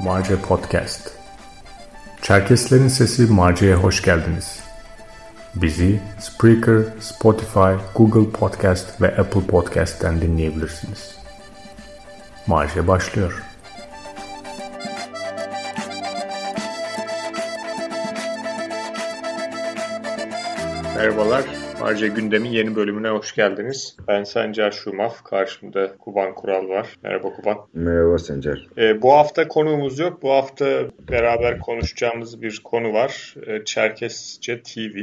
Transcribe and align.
Marce 0.00 0.36
Podcast 0.36 1.10
Çerkeslerin 2.22 2.88
Sesi 2.88 3.22
Marce'ye 3.22 3.74
hoş 3.74 4.02
geldiniz. 4.02 4.60
Bizi 5.54 6.00
Spreaker, 6.20 6.82
Spotify, 7.00 7.84
Google 7.94 8.30
Podcast 8.30 9.02
ve 9.02 9.16
Apple 9.16 9.40
Podcast'ten 9.40 10.20
dinleyebilirsiniz. 10.20 11.16
Marce 12.46 12.88
başlıyor. 12.88 13.42
Merhabalar, 20.96 21.44
Harca 21.80 22.06
Gündem'in 22.06 22.50
yeni 22.50 22.76
bölümüne 22.76 23.08
hoş 23.08 23.34
geldiniz. 23.34 23.96
Ben 24.08 24.24
Sencer 24.24 24.70
Şumaf, 24.70 25.24
karşımda 25.24 25.96
Kuban 25.96 26.34
Kural 26.34 26.68
var. 26.68 26.88
Merhaba 27.02 27.28
Kuban. 27.32 27.58
Merhaba 27.74 28.18
Sencer. 28.18 28.66
Ee, 28.78 29.02
bu 29.02 29.12
hafta 29.12 29.48
konuğumuz 29.48 29.98
yok. 29.98 30.22
Bu 30.22 30.30
hafta 30.30 30.66
beraber 31.10 31.58
konuşacağımız 31.58 32.42
bir 32.42 32.60
konu 32.64 32.92
var. 32.92 33.34
Ee, 33.46 33.64
Çerkesçe 33.64 34.62
TV. 34.62 34.98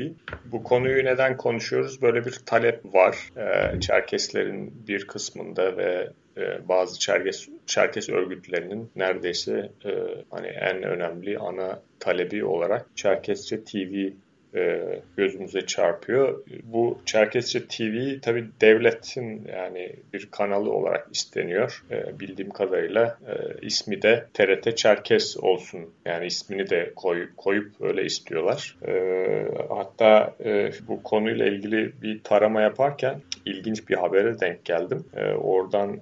Bu 0.46 0.63
konuyu 0.63 1.05
neden 1.05 1.38
konuşuyoruz? 1.38 2.02
Böyle 2.02 2.26
bir 2.26 2.40
talep 2.46 2.85
var. 2.85 3.18
Ee, 3.38 3.80
Çerkeslerin 3.80 4.74
bir 4.88 5.08
kısmında 5.08 5.77
ve 5.77 6.10
e, 6.38 6.68
bazı 6.70 6.99
Çerkes, 6.99 7.49
Çerkes 7.66 8.10
örgütlerinin 8.10 8.91
neredeyse 8.96 9.71
e, 9.85 9.91
hani 10.32 10.48
en 10.48 10.84
önemli 10.84 11.38
ana 11.38 11.82
talebi 11.99 12.46
olarak 12.46 12.85
Çerkesçe 12.96 13.63
TV 13.63 14.10
e, 14.55 14.81
gözümüze 15.17 15.62
çarpıyor. 15.62 16.43
Bu 16.63 16.98
Çerkesçe 17.05 17.67
TV 17.67 18.20
tabi 18.21 18.45
devletin 18.62 19.48
yani 19.55 19.95
bir 20.13 20.27
kanalı 20.31 20.71
olarak 20.71 21.07
isteniyor. 21.12 21.84
E, 21.91 22.20
bildiğim 22.20 22.51
kadarıyla 22.51 23.18
e, 23.27 23.65
ismi 23.65 24.01
de 24.01 24.26
TRT 24.34 24.77
Çerkes 24.77 25.37
olsun. 25.37 25.93
Yani 26.05 26.26
ismini 26.26 26.70
de 26.70 26.93
koy, 26.95 27.29
koyup 27.37 27.82
öyle 27.82 28.05
istiyorlar. 28.05 28.77
Hatta 29.70 30.35
bu 30.88 31.04
konuyla 31.04 31.45
ilgili 31.45 32.01
bir 32.01 32.23
tarama 32.23 32.62
yaparken 32.62 33.21
ilginç 33.45 33.90
bir 33.90 33.95
habere 33.95 34.40
denk 34.40 34.65
geldim. 34.65 35.05
Oradan 35.41 35.99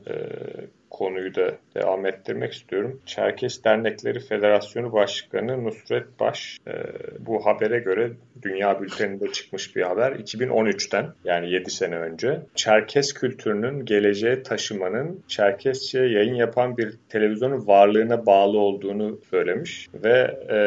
konuyu 0.91 1.35
da 1.35 1.51
devam 1.75 2.05
ettirmek 2.05 2.53
istiyorum. 2.53 3.01
Çerkes 3.05 3.63
Dernekleri 3.63 4.19
Federasyonu 4.19 4.93
Başkanı 4.93 5.63
Nusret 5.63 6.19
Baş 6.19 6.57
e, 6.67 6.73
bu 7.19 7.45
habere 7.45 7.79
göre 7.79 8.11
Dünya 8.41 8.81
Bülteni'nde 8.81 9.31
çıkmış 9.31 9.75
bir 9.75 9.81
haber. 9.81 10.11
2013'ten 10.11 11.05
yani 11.23 11.51
7 11.51 11.71
sene 11.71 11.95
önce 11.95 12.41
Çerkes 12.55 13.13
kültürünün 13.13 13.85
geleceğe 13.85 14.43
taşımanın 14.43 15.23
Çerkesçe 15.27 15.99
yayın 15.99 16.35
yapan 16.35 16.77
bir 16.77 16.97
televizyonun 17.09 17.67
varlığına 17.67 18.25
bağlı 18.25 18.59
olduğunu 18.59 19.19
söylemiş 19.29 19.87
ve 19.93 20.37
e, 20.49 20.59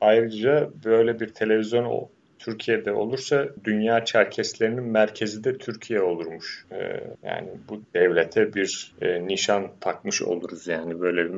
ayrıca 0.00 0.70
böyle 0.84 1.20
bir 1.20 1.28
televizyon 1.28 1.84
Türkiye'de 2.44 2.92
olursa 2.92 3.48
dünya 3.64 4.04
Çerkeslerinin 4.04 4.84
merkezi 4.84 5.44
de 5.44 5.58
Türkiye 5.58 6.02
olurmuş. 6.02 6.66
Ee, 6.72 7.00
yani 7.22 7.48
bu 7.68 7.82
devlete 7.94 8.54
bir 8.54 8.94
e, 9.02 9.26
nişan 9.26 9.70
takmış 9.80 10.22
oluruz 10.22 10.66
yani 10.66 11.00
böyle 11.00 11.28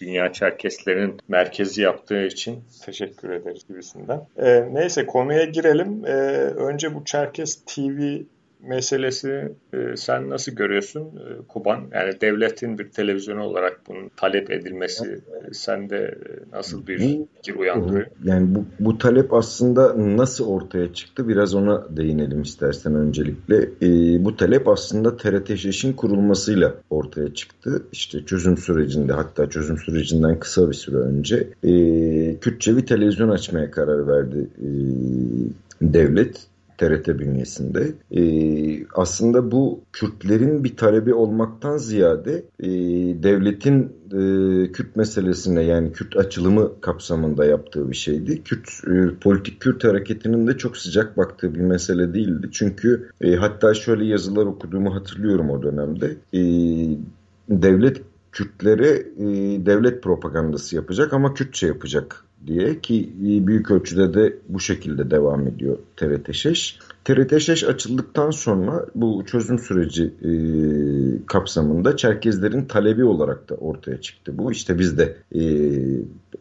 dünya 0.00 0.32
Çerkeslerinin 0.32 1.20
merkezi 1.28 1.82
yaptığı 1.82 2.24
için 2.24 2.64
teşekkür 2.84 3.30
ederiz 3.30 3.66
gibisinden. 3.68 4.20
Ee, 4.36 4.74
neyse 4.74 5.06
konuya 5.06 5.44
girelim. 5.44 6.04
Ee, 6.06 6.10
önce 6.56 6.94
bu 6.94 7.04
Çerkes 7.04 7.64
TV 7.64 8.22
meselesi 8.60 9.52
e, 9.72 9.96
sen 9.96 10.30
nasıl 10.30 10.52
görüyorsun 10.52 11.00
e, 11.02 11.46
Kuban? 11.48 11.80
Yani 11.92 12.20
devletin 12.20 12.78
bir 12.78 12.88
televizyonu 12.88 13.42
olarak 13.42 13.80
bunun 13.88 14.10
talep 14.16 14.50
edilmesi 14.50 15.06
e, 15.06 15.54
sende 15.54 16.18
nasıl 16.52 16.86
bir 16.86 16.98
fikir 16.98 17.54
uyandırıyor? 17.54 18.06
Yani 18.24 18.54
bu, 18.54 18.64
bu 18.80 18.98
talep 18.98 19.32
aslında 19.32 19.94
nasıl 20.16 20.46
ortaya 20.46 20.92
çıktı? 20.92 21.28
Biraz 21.28 21.54
ona 21.54 21.96
değinelim 21.96 22.42
istersen 22.42 22.94
öncelikle. 22.94 23.56
E, 23.82 23.88
bu 24.24 24.36
talep 24.36 24.68
aslında 24.68 25.16
TRT 25.16 25.58
Şeş'in 25.58 25.92
kurulmasıyla 25.92 26.74
ortaya 26.90 27.34
çıktı. 27.34 27.82
İşte 27.92 28.24
çözüm 28.24 28.56
sürecinde 28.56 29.12
hatta 29.12 29.50
çözüm 29.50 29.78
sürecinden 29.78 30.38
kısa 30.38 30.68
bir 30.68 30.74
süre 30.74 30.96
önce 30.96 31.48
e, 31.62 31.72
Kürtçe 32.40 32.76
bir 32.76 32.86
televizyon 32.86 33.28
açmaya 33.28 33.70
karar 33.70 34.08
verdi 34.08 34.48
e, 34.58 34.68
devlet 35.82 36.48
TRT 36.78 37.08
bünyesinde. 37.18 37.92
E, 38.10 38.22
aslında 38.94 39.50
bu 39.50 39.80
Kürtlerin 39.92 40.64
bir 40.64 40.76
talebi 40.76 41.14
olmaktan 41.14 41.76
ziyade 41.76 42.44
e, 42.60 42.68
devletin 43.22 43.92
e, 44.06 44.18
Kürt 44.72 44.96
meselesine 44.96 45.62
yani 45.62 45.92
Kürt 45.92 46.16
açılımı 46.16 46.80
kapsamında 46.80 47.44
yaptığı 47.44 47.90
bir 47.90 47.96
şeydi. 47.96 48.42
Kürt 48.42 48.68
e, 48.86 49.18
politik 49.20 49.60
Kürt 49.60 49.84
hareketinin 49.84 50.46
de 50.46 50.56
çok 50.56 50.76
sıcak 50.76 51.16
baktığı 51.16 51.54
bir 51.54 51.60
mesele 51.60 52.14
değildi. 52.14 52.48
Çünkü 52.52 53.10
e, 53.20 53.36
hatta 53.36 53.74
şöyle 53.74 54.04
yazılar 54.04 54.46
okuduğumu 54.46 54.94
hatırlıyorum 54.94 55.50
o 55.50 55.62
dönemde. 55.62 56.16
E, 56.34 56.40
devlet 57.48 58.02
Kürtlere 58.32 58.90
e, 59.16 59.26
devlet 59.66 60.02
propagandası 60.02 60.76
yapacak 60.76 61.12
ama 61.12 61.34
Kürtçe 61.34 61.66
yapacak 61.66 62.24
diye 62.46 62.80
ki 62.80 63.12
büyük 63.20 63.70
ölçüde 63.70 64.14
de 64.14 64.36
bu 64.48 64.60
şekilde 64.60 65.10
devam 65.10 65.46
ediyor 65.46 65.78
TRT 65.96 66.34
Şeş. 66.34 66.78
TRT 67.04 67.40
Şeş 67.40 67.64
açıldıktan 67.64 68.30
sonra 68.30 68.86
bu 68.94 69.24
çözüm 69.26 69.58
süreci 69.58 70.04
e, 70.04 70.32
kapsamında 71.26 71.96
Çerkezlerin 71.96 72.64
talebi 72.64 73.04
olarak 73.04 73.48
da 73.48 73.54
ortaya 73.54 74.00
çıktı. 74.00 74.38
Bu 74.38 74.52
işte 74.52 74.78
biz 74.78 74.98
de 74.98 75.16
e, 75.34 75.42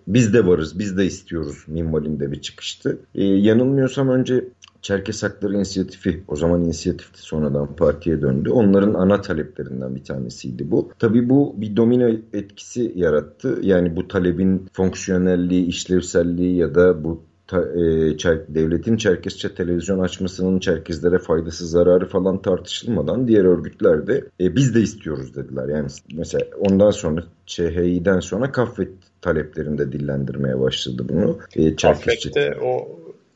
biz 0.08 0.34
de 0.34 0.48
varız, 0.48 0.80
biz 0.80 0.98
de 0.98 1.06
istiyoruz 1.06 1.64
minvalinde 1.68 2.32
bir 2.32 2.42
çıkıştı. 2.42 3.00
E, 3.16 3.24
yanılmıyorsam 3.24 4.10
önce 4.10 4.44
Çerkes 4.88 5.24
Hakları 5.24 5.54
İnisiyatifi 5.54 6.24
o 6.28 6.36
zaman 6.36 6.64
inisiyatifti 6.64 7.22
sonradan 7.22 7.76
partiye 7.76 8.22
döndü. 8.22 8.50
Onların 8.50 8.94
ana 8.94 9.22
taleplerinden 9.22 9.96
bir 9.96 10.04
tanesiydi 10.04 10.72
bu. 10.72 10.92
Tabii 11.00 11.30
bu 11.30 11.56
bir 11.58 11.76
domino 11.76 12.10
etkisi 12.34 12.94
yarattı. 12.96 13.60
Yani 13.62 13.96
bu 13.96 14.08
talebin 14.08 14.68
fonksiyonelliği, 14.74 15.66
işlevselliği 15.66 16.56
ya 16.56 16.76
da 16.76 17.04
bu 17.04 17.22
ta, 17.48 17.62
e, 17.62 18.18
çer, 18.18 18.40
devletin 18.48 18.98
Çerkesçe 18.98 19.56
televizyon 19.56 20.00
açmasının 20.00 20.60
Çerkezlere 20.60 21.20
faydası 21.20 21.68
zararı 21.68 22.08
falan 22.08 22.42
tartışılmadan 22.42 23.28
diğer 23.28 23.46
örgütler 23.46 24.08
de 24.08 24.24
e, 24.40 24.56
biz 24.56 24.76
de 24.76 24.82
istiyoruz 24.82 25.36
dediler. 25.36 25.68
Yani 25.68 25.88
mesela 26.14 26.46
ondan 26.60 26.92
sonra 26.92 27.24
ÇHİ'den 27.46 28.20
sonra 28.20 28.52
Kaffet 28.52 28.92
taleplerinde 29.22 29.92
dillendirmeye 29.92 30.60
başladı 30.60 31.06
bunu. 31.10 31.38
E, 31.56 31.76
Kaffet'te 31.76 32.58
o 32.64 32.88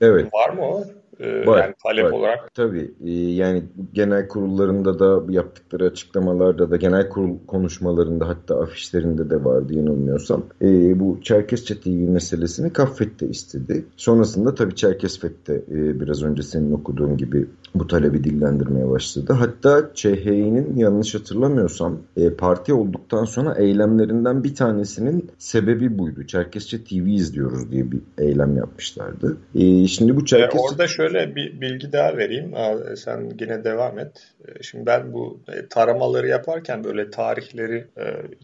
evet. 0.02 0.34
var 0.34 0.50
mı 0.50 0.62
o? 0.62 0.84
Ee, 1.22 1.46
var, 1.46 1.64
yani 1.64 1.74
talep 1.84 2.06
var. 2.06 2.12
olarak. 2.12 2.54
Tabii 2.54 2.92
e, 3.06 3.12
yani 3.12 3.64
genel 3.94 4.28
kurullarında 4.28 5.00
da 5.00 5.34
yaptıkları 5.34 5.86
açıklamalarda 5.86 6.72
da 6.72 6.76
genel 6.76 7.10
kurul 7.10 7.38
konuşmalarında 7.48 8.28
hatta 8.28 8.62
afişlerinde 8.62 9.30
de 9.30 9.46
vardı 9.46 9.74
yanılmıyorsam. 9.74 10.44
E, 10.62 11.00
bu 11.00 11.20
Çerkesçe 11.22 11.80
TV 11.80 11.90
meselesini 11.90 12.74
Kaffet 12.74 13.20
de 13.20 13.28
istedi. 13.28 13.86
Sonrasında 13.98 14.56
tabii 14.56 14.76
Çerkesfet 14.76 15.48
de 15.48 15.56
e, 15.56 16.00
biraz 16.00 16.24
önce 16.24 16.44
senin 16.44 16.72
okuduğun 16.72 17.18
gibi 17.18 17.48
bu 17.76 17.88
talebi 17.88 18.24
dillendirmeye 18.24 18.90
başladı. 18.90 19.34
Hatta 19.34 19.94
ÇHİ'nin 19.94 20.78
yanlış 20.78 21.16
hatırlamıyorsam 21.16 22.00
e, 22.18 22.30
parti 22.30 22.74
olduktan 22.74 23.26
sonra 23.26 23.56
eylemlerinden 23.56 24.44
bir 24.44 24.56
tanesinin 24.56 25.30
sebebi 25.38 26.00
buydu. 26.00 26.28
Çerkesçe 26.28 26.84
TV 26.84 27.08
izliyoruz 27.08 27.72
diye 27.72 27.92
bir 27.92 28.00
eylem 28.18 28.58
yapmışlardı. 28.58 29.38
E, 29.56 29.88
şimdi 29.88 30.16
bu 30.16 30.26
Çerkesçe... 30.26 30.58
E, 30.58 30.62
orada 30.62 30.88
şöyle 30.88 31.11
bir 31.14 31.62
bilgi 31.62 31.92
daha 31.92 32.18
vereyim. 32.18 32.54
Sen 32.96 33.32
yine 33.40 33.64
devam 33.64 34.00
et. 34.00 34.34
E, 34.48 34.64
şimdi 34.64 34.86
ben 34.86 35.14
bu 35.14 35.42
e, 35.48 35.68
taramaları 35.68 36.28
yaparken 36.28 36.84
böyle 36.84 37.10
tarihleri 37.10 37.88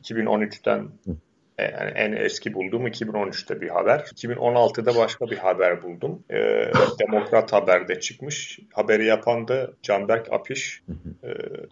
2013'ten 0.01 0.79
e, 0.79 1.11
e, 1.57 1.63
yani 1.63 1.91
en 1.95 2.11
eski 2.11 2.53
bulduğum 2.53 2.87
2013'te 2.87 3.61
bir 3.61 3.69
haber. 3.69 3.99
2016'da 3.99 4.95
başka 4.95 5.25
bir 5.25 5.37
haber 5.37 5.83
buldum. 5.83 6.23
E, 6.29 6.35
Demokrat 6.99 7.53
Haber'de 7.53 7.99
çıkmış. 7.99 8.59
Haberi 8.73 9.05
yapan 9.05 9.47
da 9.47 9.71
Canberk 9.83 10.33
Apiş. 10.33 10.83
E, 11.23 11.29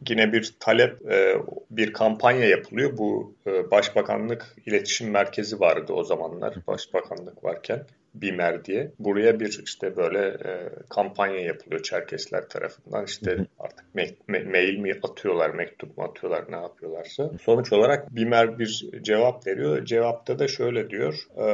yine 0.10 0.34
bir 0.34 0.56
talep, 0.60 1.12
e, 1.12 1.36
bir 1.72 1.94
kampanya 1.94 2.48
yapılıyor. 2.48 2.98
Bu 2.98 3.36
e, 3.48 3.72
Başbakanlık 3.72 4.56
İletişim 4.66 5.12
Merkezi 5.12 5.60
vardı 5.60 5.94
o 5.94 6.04
zamanlar. 6.04 6.56
Başbakanlık 6.68 7.44
varken 7.44 7.84
BİMER 8.22 8.66
diye. 8.66 8.92
Buraya 9.00 9.40
bir 9.40 9.60
işte 9.64 9.98
böyle 9.98 10.28
e, 10.28 10.70
kampanya 10.90 11.40
yapılıyor 11.40 11.84
Çerkesler 11.84 12.50
tarafından. 12.50 13.06
İşte 13.06 13.38
artık 13.60 13.86
me- 13.96 14.16
me- 14.30 14.52
mail 14.52 14.78
mi 14.78 14.94
atıyorlar, 15.04 15.50
mektup 15.50 15.98
mu 15.98 16.04
atıyorlar 16.04 16.46
ne 16.50 16.56
yapıyorlarsa. 16.56 17.32
Sonuç 17.42 17.74
olarak 17.74 18.16
BİMER 18.16 18.60
bir 18.60 18.90
cevap 19.02 19.48
veriyor. 19.48 19.86
Cevapta 19.86 20.40
da 20.40 20.48
şöyle 20.48 20.90
diyor. 20.90 21.28
E, 21.38 21.48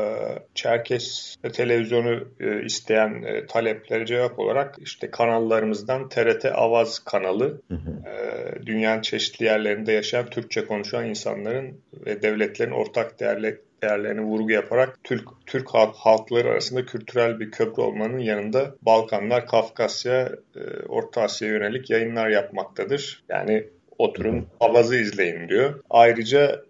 Çerkes 0.56 1.36
televizyonu 1.54 2.28
e, 2.40 2.66
isteyen 2.66 3.24
e, 3.24 3.46
taleplere 3.46 4.06
cevap 4.06 4.40
olarak 4.40 4.76
işte 4.80 5.12
kanallarımızdan 5.12 6.10
TRT 6.10 6.46
Avaz 6.46 7.00
kanalı 7.00 7.62
e, 7.72 8.66
dünyanın 8.66 9.02
çeşitli 9.02 9.46
yerlerinde 9.46 9.92
yaşayan 9.92 10.26
Türkçe 10.26 10.66
konuşan 10.66 11.10
insanların 11.10 11.82
ve 12.06 12.22
devletlerin 12.22 12.72
ortak 12.72 13.20
değerli 13.20 13.62
değerlerini 13.84 14.22
vurgu 14.22 14.52
yaparak 14.52 15.00
Türk 15.04 15.30
Türk 15.46 15.70
halkları 15.74 16.50
arasında 16.50 16.86
kültürel 16.86 17.40
bir 17.40 17.52
köprü 17.52 17.82
olmanın 17.82 18.20
yanında 18.20 18.76
Balkanlar, 18.82 19.48
Kafkasya, 19.48 20.32
e, 20.56 20.60
Orta 20.88 21.22
Asya'ya 21.22 21.54
yönelik 21.54 21.90
yayınlar 21.90 22.30
yapmaktadır. 22.30 23.24
Yani 23.30 23.68
oturun 23.98 24.48
avazı 24.60 24.96
izleyin 24.96 25.50
diyor. 25.50 25.84
Ayrıca 25.90 26.62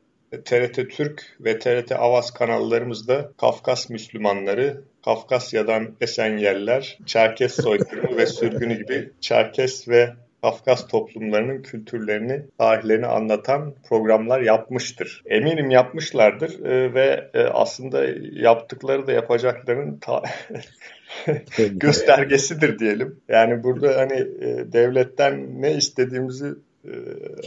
TRT 0.45 0.89
Türk 0.89 1.37
ve 1.39 1.59
TRT 1.59 1.91
Avaz 1.91 2.31
kanallarımızda 2.31 3.31
Kafkas 3.37 3.89
Müslümanları, 3.89 4.81
Kafkasya'dan 5.05 5.95
Esenyerler, 6.01 6.97
Çerkes 7.05 7.55
soykırımı 7.55 8.17
ve 8.17 8.25
sürgünü 8.25 8.77
gibi 8.77 9.09
Çerkes 9.21 9.87
ve 9.87 10.13
Kafkas 10.41 10.87
toplumlarının 10.87 11.61
kültürlerini, 11.61 12.45
tarihlerini 12.57 13.07
anlatan 13.07 13.73
programlar 13.89 14.41
yapmıştır. 14.41 15.23
Eminim 15.25 15.69
yapmışlardır 15.69 16.65
e, 16.65 16.93
ve 16.93 17.29
e, 17.33 17.43
aslında 17.43 18.05
yaptıkları 18.31 19.07
da 19.07 19.11
yapacaklarının 19.11 19.97
ta- 19.97 20.23
göstergesidir 21.71 22.79
diyelim. 22.79 23.19
Yani 23.29 23.63
burada 23.63 23.97
hani 23.97 24.13
e, 24.19 24.71
devletten 24.73 25.61
ne 25.61 25.73
istediğimizi 25.73 26.53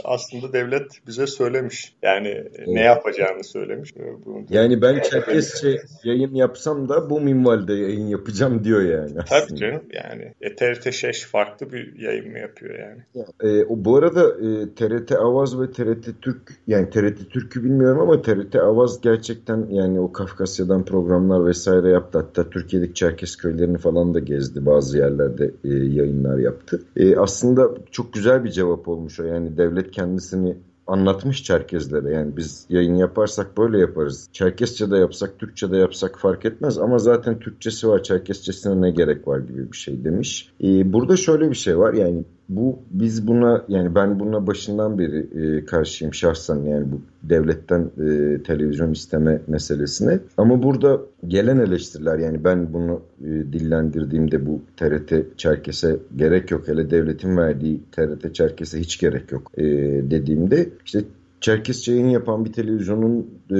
aslında 0.03 0.53
devlet 0.53 1.07
bize 1.07 1.27
söylemiş. 1.27 1.93
Yani 2.03 2.27
evet. 2.27 2.67
ne 2.67 2.81
yapacağını 2.81 3.43
söylemiş. 3.43 3.93
Bunu 4.25 4.45
yani 4.49 4.81
ben 4.81 4.99
Çerkesçe 4.99 5.81
yayın 6.03 6.35
yapsam 6.35 6.89
da 6.89 7.09
bu 7.09 7.21
minvalde 7.21 7.73
yayın 7.73 8.07
yapacağım 8.07 8.63
diyor 8.63 8.81
yani. 8.81 9.19
Aslında. 9.19 9.45
Tabii 9.47 9.59
canım 9.59 9.83
yani. 9.93 10.33
E, 10.41 10.55
TRT 10.55 10.93
Şeş 10.93 11.23
farklı 11.25 11.71
bir 11.71 11.99
yayın 11.99 12.31
mı 12.31 12.39
yapıyor 12.39 12.79
yani? 12.79 13.25
E, 13.43 13.65
bu 13.69 13.97
arada 13.97 14.23
e, 14.29 14.75
TRT 14.75 15.11
Avaz 15.11 15.61
ve 15.61 15.71
TRT 15.71 16.21
Türk 16.21 16.53
yani 16.67 16.89
TRT 16.89 17.29
Türk'ü 17.29 17.63
bilmiyorum 17.63 17.99
ama 17.99 18.21
TRT 18.21 18.55
Avaz 18.55 19.01
gerçekten 19.01 19.67
yani 19.69 19.99
o 19.99 20.11
Kafkasya'dan 20.11 20.85
programlar 20.85 21.45
vesaire 21.45 21.89
yaptı. 21.89 22.17
Hatta 22.17 22.49
Türkiye'deki 22.49 22.93
Çerkes 22.93 23.35
köylerini 23.35 23.77
falan 23.77 24.13
da 24.13 24.19
gezdi. 24.19 24.65
Bazı 24.65 24.97
yerlerde 24.97 25.51
e, 25.63 25.69
yayınlar 25.69 26.37
yaptı. 26.37 26.81
E, 26.95 27.15
aslında 27.15 27.69
çok 27.91 28.13
güzel 28.13 28.43
bir 28.43 28.51
cevap 28.51 28.87
olmuş 28.87 29.19
o 29.25 29.27
yani 29.27 29.57
devlet 29.57 29.91
kendisini 29.91 30.57
anlatmış 30.87 31.43
Çerkezlere. 31.43 32.13
Yani 32.13 32.37
biz 32.37 32.65
yayın 32.69 32.95
yaparsak 32.95 33.57
böyle 33.57 33.79
yaparız. 33.79 34.29
Çerkesçe 34.31 34.91
de 34.91 34.97
yapsak, 34.97 35.39
Türkçe 35.39 35.71
de 35.71 35.77
yapsak 35.77 36.19
fark 36.19 36.45
etmez 36.45 36.77
ama 36.77 36.97
zaten 36.97 37.39
Türkçesi 37.39 37.87
var, 37.87 38.03
Çerkesçesine 38.03 38.81
ne 38.81 38.91
gerek 38.91 39.27
var 39.27 39.39
gibi 39.39 39.71
bir 39.71 39.77
şey 39.77 40.03
demiş. 40.03 40.51
Ee, 40.63 40.93
burada 40.93 41.17
şöyle 41.17 41.49
bir 41.49 41.55
şey 41.55 41.77
var 41.77 41.93
yani 41.93 42.23
bu 42.49 42.79
biz 42.91 43.27
buna 43.27 43.65
yani 43.67 43.95
ben 43.95 44.19
buna 44.19 44.47
başından 44.47 44.99
beri 44.99 45.27
e, 45.35 45.65
karşıyım 45.65 46.13
şahsen 46.13 46.63
yani 46.63 46.91
bu 46.91 47.01
devletten 47.23 47.81
e, 47.81 48.43
televizyon 48.43 48.91
isteme 48.91 49.41
meselesine. 49.47 50.19
Ama 50.37 50.63
burada 50.63 51.01
gelen 51.27 51.59
eleştiriler 51.59 52.17
yani 52.17 52.43
ben 52.43 52.73
bunu 52.73 53.01
e, 53.21 53.27
dillendirdiğimde 53.27 54.45
bu 54.45 54.61
TRT 54.77 55.37
Çerkes'e 55.37 55.97
gerek 56.15 56.51
yok 56.51 56.67
hele 56.67 56.89
devletin 56.89 57.37
verdiği 57.37 57.79
TRT 57.91 58.35
Çerkes'e 58.35 58.79
hiç 58.79 58.99
gerek 58.99 59.31
yok 59.31 59.51
e, 59.57 59.63
dediğimde 60.11 60.69
işte 60.85 60.99
Çerkesçe 61.45 61.91
yayın 61.91 62.09
yapan 62.09 62.45
bir 62.45 62.53
televizyonun 62.53 63.27
e, 63.49 63.55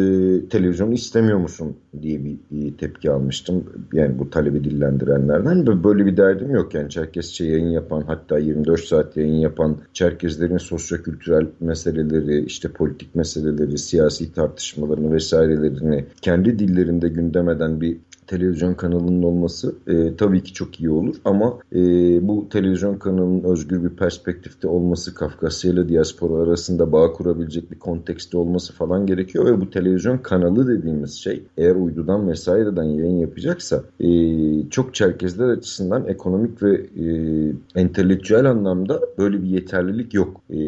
televizyonu 0.49 0.93
istemiyor 0.93 1.37
musun 1.37 1.75
diye 2.01 2.25
bir 2.25 2.33
e, 2.33 2.77
tepki 2.77 3.11
almıştım. 3.11 3.63
Yani 3.93 4.19
bu 4.19 4.29
talebi 4.29 4.63
dillendirenlerden. 4.63 5.83
Böyle 5.83 6.05
bir 6.05 6.17
derdim 6.17 6.51
yok 6.51 6.73
yani 6.73 6.89
Çerkesçe 6.89 7.45
yayın 7.45 7.69
yapan 7.69 8.01
hatta 8.07 8.37
24 8.37 8.79
saat 8.81 9.17
yayın 9.17 9.35
yapan 9.35 9.77
Çerkezlerin 9.93 10.57
sosyokültürel 10.57 11.47
meseleleri, 11.59 12.45
işte 12.45 12.69
politik 12.69 13.15
meseleleri, 13.15 13.77
siyasi 13.77 14.33
tartışmalarını 14.33 15.13
vesairelerini 15.13 16.05
kendi 16.21 16.59
dillerinde 16.59 17.09
gündemeden 17.09 17.81
bir 17.81 17.97
televizyon 18.27 18.73
kanalının 18.73 19.23
olması 19.23 19.75
e, 19.87 20.15
tabii 20.15 20.43
ki 20.43 20.53
çok 20.53 20.79
iyi 20.79 20.89
olur 20.89 21.15
ama 21.25 21.59
e, 21.75 21.79
bu 22.27 22.49
televizyon 22.49 22.97
kanalının 22.97 23.43
özgür 23.43 23.83
bir 23.83 23.89
perspektifte 23.89 24.67
olması, 24.67 25.15
Kafkasya 25.15 25.71
ile 25.71 25.89
diaspora 25.89 26.43
arasında 26.43 26.91
bağ 26.91 27.13
kurabilecek 27.13 27.71
bir 27.71 27.79
kontekste 27.79 28.37
olması 28.37 28.73
falan 28.73 29.05
gerekiyor 29.05 29.45
ve 29.45 29.61
bu 29.61 29.69
televizyon 29.69 30.17
kanalı 30.17 30.67
dediğimiz 30.67 31.13
şey 31.13 31.43
eğer 31.57 31.75
uydudan 31.75 32.29
vesaireden 32.29 32.83
yayın 32.83 33.17
yapacaksa 33.17 33.83
e, 33.99 34.09
çok 34.69 34.95
Çerkezler 34.95 35.49
açısından 35.49 36.07
ekonomik 36.07 36.63
ve 36.63 36.75
e, 36.75 37.05
entelektüel 37.75 38.45
anlamda 38.45 39.01
böyle 39.17 39.43
bir 39.43 39.47
yeterlilik 39.47 40.13
yok. 40.13 40.41
E, 40.49 40.59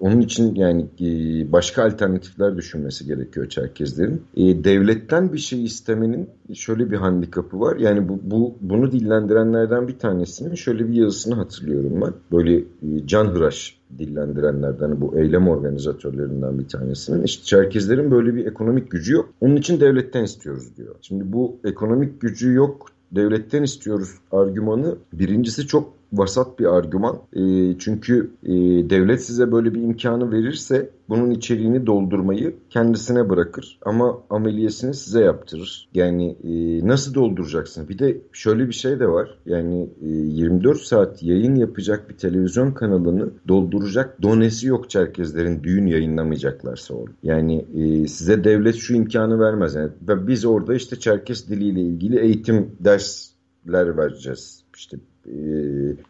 onun 0.00 0.20
için 0.20 0.54
yani 0.54 0.86
e, 1.00 1.06
başka 1.52 1.84
alternatifler 1.84 2.56
düşünmesi 2.56 3.06
gerekiyor 3.06 3.48
Çerkezlerin. 3.48 4.22
E, 4.36 4.64
devletten 4.64 5.32
bir 5.32 5.38
şey 5.38 5.64
istemenin 5.64 6.28
şöyle 6.54 6.85
bir 6.90 6.96
handikapı 6.96 7.60
var. 7.60 7.76
Yani 7.76 8.08
bu, 8.08 8.20
bu 8.22 8.54
bunu 8.60 8.92
dillendirenlerden 8.92 9.88
bir 9.88 9.98
tanesinin 9.98 10.54
şöyle 10.54 10.88
bir 10.88 10.94
yazısını 10.94 11.34
hatırlıyorum 11.34 12.00
ben. 12.00 12.12
Böyle 12.32 12.56
e, 12.58 13.06
can 13.06 13.26
hıraş 13.26 13.78
dillendirenlerden 13.98 15.00
bu 15.00 15.18
eylem 15.18 15.48
organizatörlerinden 15.48 16.58
bir 16.58 16.68
tanesinin 16.68 17.22
işte 17.22 17.44
Çerkezlerin 17.44 18.10
böyle 18.10 18.34
bir 18.34 18.46
ekonomik 18.46 18.90
gücü 18.90 19.14
yok. 19.14 19.28
Onun 19.40 19.56
için 19.56 19.80
devletten 19.80 20.24
istiyoruz 20.24 20.76
diyor. 20.76 20.94
Şimdi 21.02 21.32
bu 21.32 21.56
ekonomik 21.64 22.20
gücü 22.20 22.52
yok 22.52 22.86
devletten 23.12 23.62
istiyoruz 23.62 24.10
argümanı 24.32 24.96
birincisi 25.12 25.66
çok 25.66 25.95
vasat 26.12 26.58
bir 26.58 26.76
argüman. 26.76 27.18
E, 27.32 27.42
çünkü 27.78 28.30
e, 28.42 28.52
devlet 28.90 29.22
size 29.22 29.52
böyle 29.52 29.74
bir 29.74 29.82
imkanı 29.82 30.32
verirse 30.32 30.90
bunun 31.08 31.30
içeriğini 31.30 31.86
doldurmayı 31.86 32.54
kendisine 32.70 33.30
bırakır 33.30 33.78
ama 33.82 34.18
ameliyesini 34.30 34.94
size 34.94 35.20
yaptırır. 35.20 35.88
Yani 35.94 36.36
e, 36.44 36.86
nasıl 36.88 37.14
dolduracaksın? 37.14 37.88
Bir 37.88 37.98
de 37.98 38.16
şöyle 38.32 38.68
bir 38.68 38.72
şey 38.72 39.00
de 39.00 39.08
var. 39.08 39.38
Yani 39.46 39.90
e, 40.02 40.08
24 40.08 40.78
saat 40.78 41.22
yayın 41.22 41.54
yapacak 41.54 42.08
bir 42.08 42.16
televizyon 42.16 42.72
kanalını 42.72 43.30
dolduracak 43.48 44.22
donesi 44.22 44.66
yok 44.66 44.90
Çerkezlerin 44.90 45.62
düğün 45.62 45.86
yayınlamayacaklarsa 45.86 46.94
orada. 46.94 47.16
Yani 47.22 47.64
e, 47.74 48.08
size 48.08 48.44
devlet 48.44 48.74
şu 48.74 48.94
imkanı 48.94 49.40
vermez. 49.40 49.74
Yani 49.74 49.90
biz 50.08 50.44
orada 50.44 50.74
işte 50.74 50.96
Çerkes 50.96 51.48
diliyle 51.48 51.80
ilgili 51.80 52.18
eğitim 52.20 52.70
dersler 52.80 53.96
vereceğiz. 53.96 54.62
İşte 54.76 54.96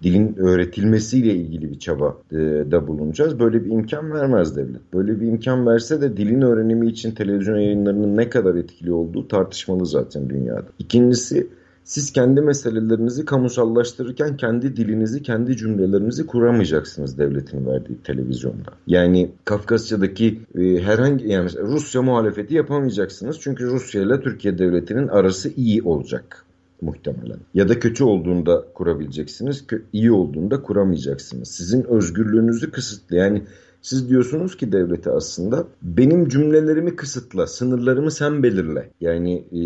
dilin 0.02 0.36
öğretilmesiyle 0.36 1.34
ilgili 1.34 1.70
bir 1.70 1.78
çaba 1.78 2.16
e, 2.32 2.36
da 2.70 2.88
bulunacağız. 2.88 3.38
Böyle 3.40 3.64
bir 3.64 3.70
imkan 3.70 4.12
vermez 4.12 4.56
devlet. 4.56 4.94
Böyle 4.94 5.20
bir 5.20 5.26
imkan 5.26 5.66
verse 5.66 6.00
de 6.00 6.16
dilin 6.16 6.40
öğrenimi 6.40 6.86
için 6.86 7.10
televizyon 7.10 7.56
yayınlarının 7.56 8.16
ne 8.16 8.30
kadar 8.30 8.54
etkili 8.54 8.92
olduğu 8.92 9.28
tartışmalı 9.28 9.86
zaten 9.86 10.30
dünyada. 10.30 10.66
İkincisi 10.78 11.46
siz 11.84 12.12
kendi 12.12 12.40
meselelerinizi 12.40 13.24
kamusallaştırırken 13.24 14.36
kendi 14.36 14.76
dilinizi, 14.76 15.22
kendi 15.22 15.56
cümlelerinizi 15.56 16.26
kuramayacaksınız 16.26 17.18
devletin 17.18 17.66
verdiği 17.66 17.96
televizyonda. 18.04 18.70
Yani 18.86 19.30
Kafkasya'daki 19.44 20.40
e, 20.58 20.60
herhangi 20.82 21.28
yani 21.28 21.50
Rusya 21.62 22.02
muhalefeti 22.02 22.54
yapamayacaksınız. 22.54 23.40
Çünkü 23.40 23.66
Rusya 23.66 24.02
ile 24.02 24.20
Türkiye 24.20 24.58
devletinin 24.58 25.08
arası 25.08 25.52
iyi 25.56 25.82
olacak 25.82 26.45
muhtemelen. 26.80 27.38
Ya 27.54 27.68
da 27.68 27.78
kötü 27.78 28.04
olduğunda 28.04 28.64
kurabileceksiniz, 28.74 29.64
iyi 29.92 30.12
olduğunda 30.12 30.62
kuramayacaksınız. 30.62 31.48
Sizin 31.48 31.82
özgürlüğünüzü 31.84 32.70
kısıtlı. 32.70 33.16
Yani 33.16 33.42
siz 33.82 34.08
diyorsunuz 34.08 34.56
ki 34.56 34.72
devlete 34.72 35.10
aslında 35.10 35.64
benim 35.82 36.28
cümlelerimi 36.28 36.96
kısıtla, 36.96 37.46
sınırlarımı 37.46 38.10
sen 38.10 38.42
belirle. 38.42 38.90
Yani 39.00 39.34
e, 39.52 39.60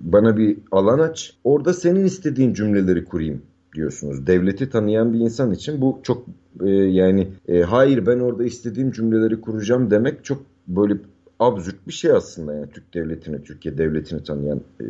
bana 0.00 0.36
bir 0.36 0.58
alan 0.70 0.98
aç, 0.98 1.36
orada 1.44 1.72
senin 1.72 2.04
istediğin 2.04 2.54
cümleleri 2.54 3.04
kurayım 3.04 3.42
diyorsunuz. 3.74 4.26
Devleti 4.26 4.70
tanıyan 4.70 5.12
bir 5.12 5.18
insan 5.18 5.52
için 5.52 5.80
bu 5.80 6.00
çok 6.02 6.26
e, 6.64 6.70
yani 6.70 7.28
e, 7.48 7.60
hayır 7.60 8.06
ben 8.06 8.18
orada 8.18 8.44
istediğim 8.44 8.92
cümleleri 8.92 9.40
kuracağım 9.40 9.90
demek 9.90 10.24
çok 10.24 10.42
böyle 10.68 10.94
absürt 11.38 11.86
bir 11.86 11.92
şey 11.92 12.10
aslında 12.12 12.54
yani 12.54 12.66
Türk 12.70 12.94
devletini, 12.94 13.44
Türkiye 13.44 13.78
devletini 13.78 14.22
tanıyan 14.22 14.60
e, 14.80 14.86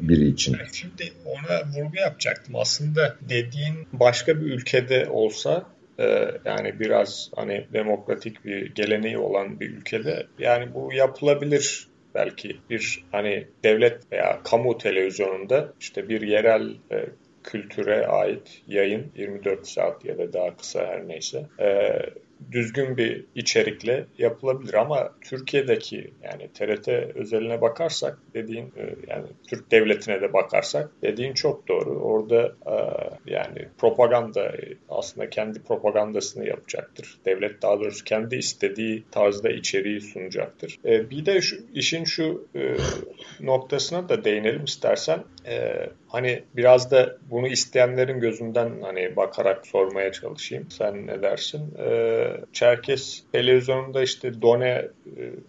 biri 0.00 0.28
için. 0.28 0.56
Şimdi 0.72 1.12
ona 1.24 1.66
vurgu 1.66 1.96
yapacaktım. 1.96 2.56
Aslında 2.56 3.16
dediğin 3.20 3.88
başka 3.92 4.40
bir 4.40 4.46
ülkede 4.46 5.08
olsa 5.10 5.66
e, 5.98 6.30
yani 6.44 6.80
biraz 6.80 7.30
hani 7.36 7.66
demokratik 7.72 8.44
bir 8.44 8.74
geleneği 8.74 9.18
olan 9.18 9.60
bir 9.60 9.70
ülkede 9.70 10.26
yani 10.38 10.74
bu 10.74 10.92
yapılabilir 10.92 11.88
belki 12.14 12.56
bir 12.70 13.04
hani 13.12 13.46
devlet 13.64 14.12
veya 14.12 14.40
kamu 14.44 14.78
televizyonunda 14.78 15.72
işte 15.80 16.08
bir 16.08 16.22
yerel 16.22 16.70
e, 16.90 17.06
kültüre 17.44 18.06
ait 18.06 18.62
yayın 18.66 19.06
24 19.16 19.66
saat 19.66 20.04
ya 20.04 20.18
da 20.18 20.32
daha 20.32 20.56
kısa 20.56 20.86
her 20.86 21.08
neyse 21.08 21.46
e, 21.60 21.98
düzgün 22.52 22.96
bir 22.96 23.24
içerikle 23.34 24.06
yapılabilir 24.18 24.74
ama 24.74 25.12
Türkiye'deki 25.20 26.10
yani 26.22 26.48
TRT 26.54 26.88
özeline 26.88 27.60
bakarsak 27.60 28.18
dediğin 28.34 28.64
e, 28.64 28.94
yani 29.08 29.26
Türk 29.48 29.70
devletine 29.70 30.20
de 30.20 30.32
bakarsak 30.32 30.90
dediğin 31.02 31.32
çok 31.32 31.68
doğru. 31.68 32.00
Orada 32.00 32.42
e, 32.46 32.76
yani 33.26 33.68
propaganda 33.78 34.52
aslında 34.88 35.30
kendi 35.30 35.62
propagandasını 35.62 36.46
yapacaktır. 36.46 37.18
Devlet 37.26 37.62
daha 37.62 37.80
doğrusu 37.80 38.04
kendi 38.04 38.36
istediği 38.36 39.04
tarzda 39.10 39.50
içeriği 39.50 40.00
sunacaktır. 40.00 40.78
E, 40.84 41.10
bir 41.10 41.26
de 41.26 41.40
şu, 41.40 41.56
işin 41.74 42.04
şu 42.04 42.48
noktasına 43.40 44.08
da 44.08 44.24
değinelim 44.24 44.64
istersen. 44.64 45.24
Hani 46.08 46.42
biraz 46.56 46.90
da 46.90 47.16
bunu 47.30 47.48
isteyenlerin 47.48 48.20
gözünden 48.20 48.82
hani 48.82 49.16
bakarak 49.16 49.66
sormaya 49.66 50.12
çalışayım. 50.12 50.70
Sen 50.70 51.06
ne 51.06 51.22
dersin? 51.22 51.74
Ee, 51.78 52.36
Çerkes 52.52 53.24
televizyonunda 53.32 54.02
işte 54.02 54.42
done 54.42 54.68
e, 54.68 54.88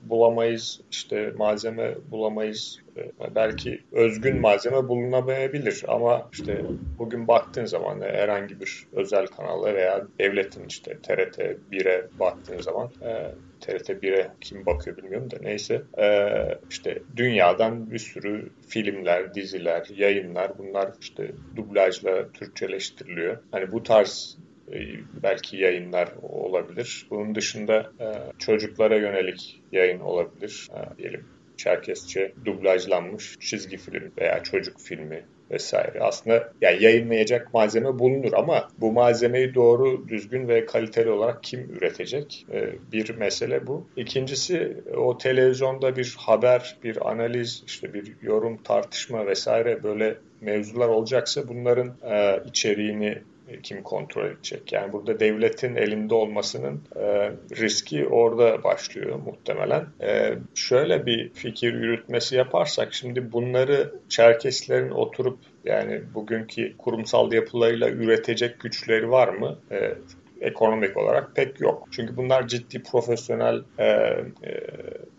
bulamayız, 0.01 0.81
işte 0.91 1.33
malzeme 1.37 1.95
bulamayız. 2.11 2.79
E, 2.99 3.35
belki 3.35 3.79
özgün 3.91 4.41
malzeme 4.41 4.87
bulunamayabilir 4.87 5.83
ama 5.87 6.29
işte 6.33 6.61
bugün 6.97 7.27
baktığın 7.27 7.65
zaman 7.65 8.01
herhangi 8.01 8.59
bir 8.59 8.87
özel 8.93 9.27
kanala 9.27 9.73
veya 9.73 10.07
devletin 10.19 10.65
işte 10.67 10.97
TRT 11.03 11.39
1'e 11.71 12.07
baktığın 12.19 12.61
zaman 12.61 12.91
e, 13.01 13.31
TRT 13.61 13.89
1'e 13.89 14.31
kim 14.41 14.65
bakıyor 14.65 14.97
bilmiyorum 14.97 15.31
da 15.31 15.37
neyse 15.41 15.81
ee, 15.97 16.57
işte 16.69 17.01
dünyadan 17.15 17.91
bir 17.91 17.99
sürü 17.99 18.49
filmler, 18.67 19.33
diziler, 19.33 19.87
yayınlar 19.95 20.57
bunlar 20.57 20.91
işte 21.01 21.31
dublajla 21.55 22.31
Türkçeleştiriliyor. 22.31 23.37
Hani 23.51 23.71
bu 23.71 23.83
tarz 23.83 24.37
e, 24.71 24.77
belki 25.23 25.57
yayınlar 25.57 26.09
olabilir. 26.21 27.07
Bunun 27.09 27.35
dışında 27.35 27.91
e, 27.99 28.07
çocuklara 28.39 28.95
yönelik 28.95 29.61
yayın 29.71 29.99
olabilir. 29.99 30.67
E, 30.73 30.97
diyelim 30.97 31.25
Çerkesçe 31.59 32.31
dublajlanmış 32.45 33.35
çizgi 33.39 33.77
film 33.77 34.11
veya 34.17 34.43
çocuk 34.43 34.79
filmi 34.79 35.25
vesaire. 35.51 35.99
Aslında 35.99 36.53
yani 36.61 36.83
yayınlayacak 36.83 37.53
malzeme 37.53 37.99
bulunur 37.99 38.33
ama 38.33 38.67
bu 38.77 38.91
malzemeyi 38.91 39.55
doğru, 39.55 40.07
düzgün 40.07 40.47
ve 40.47 40.65
kaliteli 40.65 41.09
olarak 41.09 41.43
kim 41.43 41.59
üretecek? 41.59 42.45
Ee, 42.53 42.69
bir 42.91 43.15
mesele 43.15 43.67
bu. 43.67 43.87
İkincisi 43.95 44.77
o 44.97 45.17
televizyonda 45.17 45.95
bir 45.95 46.15
haber, 46.19 46.77
bir 46.83 47.11
analiz, 47.11 47.63
işte 47.67 47.93
bir 47.93 48.15
yorum, 48.21 48.57
tartışma 48.57 49.27
vesaire 49.27 49.83
böyle 49.83 50.17
mevzular 50.41 50.87
olacaksa 50.87 51.47
bunların 51.47 51.93
e, 52.11 52.39
içeriğini 52.45 53.17
kim 53.63 53.83
kontrol 53.83 54.25
edecek? 54.25 54.73
Yani 54.73 54.93
burada 54.93 55.19
devletin 55.19 55.75
elinde 55.75 56.13
olmasının 56.13 56.81
e, 56.95 57.31
riski 57.55 58.07
orada 58.07 58.63
başlıyor 58.63 59.19
muhtemelen. 59.25 59.85
E, 60.01 60.33
şöyle 60.55 61.05
bir 61.05 61.29
fikir 61.29 61.73
yürütmesi 61.73 62.35
yaparsak 62.35 62.93
şimdi 62.93 63.31
bunları 63.31 63.93
Çerkeslerin 64.09 64.89
oturup 64.89 65.39
yani 65.65 66.01
bugünkü 66.13 66.77
kurumsal 66.77 67.33
yapılarıyla 67.33 67.89
üretecek 67.89 68.59
güçleri 68.59 69.11
var 69.11 69.27
mı? 69.27 69.59
E, 69.71 69.93
ekonomik 70.41 70.97
olarak 70.97 71.35
pek 71.35 71.61
yok. 71.61 71.87
Çünkü 71.91 72.17
bunlar 72.17 72.47
ciddi 72.47 72.83
profesyonel 72.83 73.61
e, 73.77 73.85
e, 73.85 74.23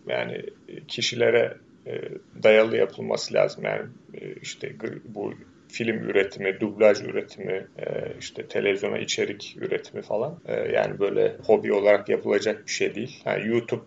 yani 0.08 0.42
kişilere 0.88 1.56
e, 1.86 2.00
dayalı 2.42 2.76
yapılması 2.76 3.34
lazım. 3.34 3.64
Yani 3.64 3.82
e, 4.14 4.34
işte 4.42 4.72
bu 5.04 5.34
film 5.72 5.96
üretimi, 5.96 6.60
dublaj 6.60 7.00
üretimi, 7.00 7.66
e, 7.78 7.84
işte 8.18 8.46
televizyona 8.46 8.98
içerik 8.98 9.56
üretimi 9.60 10.02
falan. 10.02 10.40
E, 10.46 10.54
yani 10.54 10.98
böyle 10.98 11.36
hobi 11.46 11.72
olarak 11.72 12.08
yapılacak 12.08 12.66
bir 12.66 12.72
şey 12.72 12.94
değil. 12.94 13.22
Yani 13.24 13.48
YouTube 13.48 13.82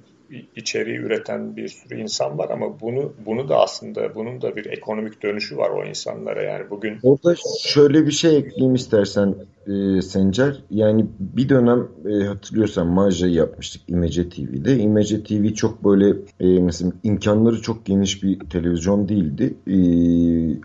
içeriği 0.56 0.98
üreten 0.98 1.56
bir 1.56 1.68
sürü 1.68 2.02
insan 2.02 2.38
var 2.38 2.50
ama 2.50 2.80
bunu 2.82 3.14
bunu 3.26 3.50
da 3.50 3.58
aslında 3.60 4.16
bunun 4.16 4.42
da 4.42 4.56
bir 4.56 4.66
ekonomik 4.66 5.24
dönüşü 5.24 5.58
var 5.58 5.70
o 5.70 5.86
insanlara 5.86 6.44
yani 6.44 6.70
bugün. 6.70 7.00
Orada 7.04 7.36
şöyle 7.64 8.06
bir 8.06 8.12
şey 8.12 8.38
ekleyeyim 8.38 8.76
istersen 8.76 9.36
e, 9.68 10.02
Sencer. 10.02 10.64
Yani 10.70 11.06
bir 11.20 11.50
dönem 11.50 11.88
e, 12.10 12.24
hatırlıyorsan 12.24 12.88
Maja'yı 12.88 13.34
yapmıştık 13.34 13.82
İmece 13.88 14.30
TV'de. 14.30 14.78
İmece 14.78 15.24
TV 15.24 15.54
çok 15.54 15.84
böyle 15.84 16.10
e, 16.40 16.60
mesela 16.60 16.92
imkanları 17.04 17.62
çok 17.62 17.86
geniş 17.86 18.24
bir 18.24 18.40
televizyon 18.40 19.10
değildi. 19.10 19.54
E, 19.68 19.78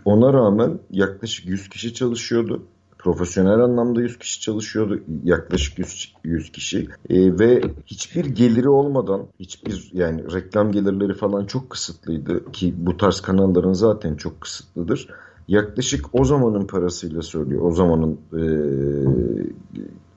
ona 0.05 0.33
rağmen 0.33 0.79
yaklaşık 0.91 1.45
100 1.45 1.69
kişi 1.69 1.93
çalışıyordu 1.93 2.63
profesyonel 2.99 3.59
anlamda 3.59 4.01
100 4.01 4.19
kişi 4.19 4.41
çalışıyordu. 4.41 4.99
Yaklaşık 5.23 5.79
100, 5.79 6.13
100 6.23 6.51
kişi. 6.51 6.87
E, 7.09 7.39
ve 7.39 7.61
hiçbir 7.85 8.25
geliri 8.25 8.69
olmadan 8.69 9.27
hiçbir 9.39 9.89
yani 9.93 10.33
reklam 10.33 10.71
gelirleri 10.71 11.13
falan 11.13 11.45
çok 11.45 11.69
kısıtlıydı 11.69 12.51
ki 12.51 12.73
bu 12.77 12.97
tarz 12.97 13.19
kanalların 13.19 13.73
zaten 13.73 14.15
çok 14.15 14.41
kısıtlıdır. 14.41 15.07
Yaklaşık 15.47 16.05
o 16.13 16.25
zamanın 16.25 16.67
parasıyla 16.67 17.21
söylüyor. 17.21 17.61
O 17.61 17.71
zamanın 17.71 18.17
e, 18.33 18.43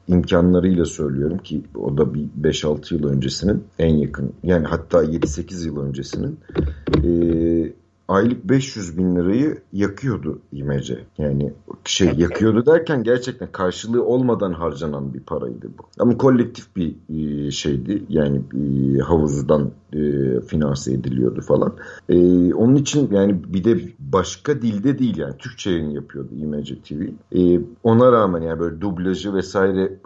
imkanlarıyla 0.08 0.84
söylüyorum 0.84 1.38
ki 1.38 1.62
o 1.74 1.98
da 1.98 2.14
bir 2.14 2.28
5-6 2.42 2.94
yıl 2.94 3.08
öncesinin 3.08 3.64
en 3.78 3.94
yakın 3.94 4.32
yani 4.42 4.66
hatta 4.66 5.04
7-8 5.04 5.66
yıl 5.66 5.80
öncesinin 5.80 6.38
e, 7.04 7.72
aylık 8.12 8.45
500 8.45 8.99
bin 8.99 9.16
lirayı 9.16 9.59
yakıyordu 9.73 10.38
İmece. 10.52 10.99
Yani 11.19 11.52
şey 11.85 12.09
yakıyordu 12.16 12.66
derken 12.66 13.02
gerçekten 13.02 13.52
karşılığı 13.52 14.04
olmadan 14.04 14.52
harcanan 14.52 15.14
bir 15.14 15.21
paraydı 15.21 15.69
bu. 15.78 15.83
Ama 15.99 16.19
kolektif 16.19 16.76
bir 16.76 16.95
e, 17.09 17.50
şeydi. 17.50 18.04
Yani 18.09 18.40
e, 18.54 18.99
havuzdan 18.99 19.71
e, 19.92 20.00
finanse 20.40 20.92
ediliyordu 20.92 21.40
falan. 21.40 21.75
Onun 22.54 22.75
için 22.75 23.09
yani 23.12 23.37
bir 23.47 23.64
de 23.64 23.78
başka 23.99 24.62
dilde 24.62 24.99
değil 24.99 25.16
yani 25.19 25.37
Türkçe 25.38 25.71
yayın 25.71 25.90
yapıyordu 25.90 26.28
İmece 26.35 26.75
TV. 26.83 27.02
Ona 27.83 28.12
rağmen 28.12 28.42
yani 28.42 28.61
böyle 28.61 28.81
dublajı 28.81 29.35
vesaire 29.35 29.99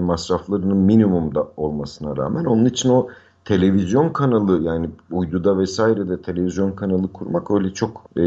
masraflarının 0.00 0.76
minimumda 0.76 1.48
olmasına 1.56 2.16
rağmen 2.16 2.44
onun 2.44 2.64
için 2.64 2.88
o 2.88 3.08
televizyon 3.44 4.12
kanalı 4.12 4.62
yani 4.62 4.90
uyduda 5.10 5.58
vesairede 5.58 6.22
televizyon 6.22 6.72
kanalı 6.72 7.12
kurmak 7.12 7.50
öyle 7.50 7.74
çok 7.74 8.10
e, 8.16 8.22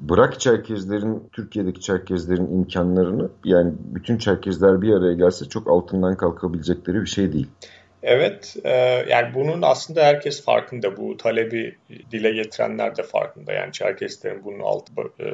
bırak 0.00 0.40
Çerkezlerin 0.40 1.28
Türkiye'deki 1.32 1.80
Çerkezlerin 1.80 2.54
imkanlarını 2.58 3.28
yani 3.44 3.72
bütün 3.80 4.18
Çerkezler 4.18 4.82
bir 4.82 4.92
araya 4.92 5.14
gelse 5.14 5.44
çok 5.44 5.70
altından 5.70 6.16
kalkabilecekleri 6.16 7.00
bir 7.00 7.06
şey 7.06 7.32
değil. 7.32 7.48
Evet, 8.02 8.56
e, 8.64 8.70
yani 9.08 9.34
bunun 9.34 9.62
aslında 9.62 10.02
herkes 10.02 10.44
farkında. 10.44 10.96
Bu 10.96 11.16
talebi 11.16 11.76
dile 12.12 12.32
getirenler 12.32 12.96
de 12.96 13.02
farkında. 13.02 13.52
Yani 13.52 13.72
Çerkeslerin 13.72 14.44
bunun 14.44 14.60
altı 14.60 14.92
e, 15.20 15.26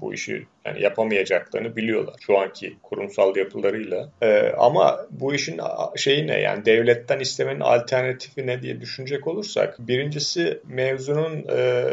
bu 0.00 0.14
işi 0.14 0.46
yani 0.64 0.82
yapamayacaklarını 0.82 1.76
biliyorlar 1.76 2.14
şu 2.20 2.38
anki 2.38 2.76
kurumsal 2.82 3.36
yapılarıyla. 3.36 4.08
Ee, 4.22 4.52
ama 4.58 5.06
bu 5.10 5.34
işin 5.34 5.60
şeyi 5.96 6.26
ne 6.26 6.40
yani 6.40 6.64
devletten 6.64 7.20
istemenin 7.20 7.60
alternatifi 7.60 8.46
ne 8.46 8.62
diye 8.62 8.80
düşünecek 8.80 9.26
olursak 9.26 9.76
birincisi 9.78 10.60
mevzunun 10.68 11.44
e, 11.56 11.84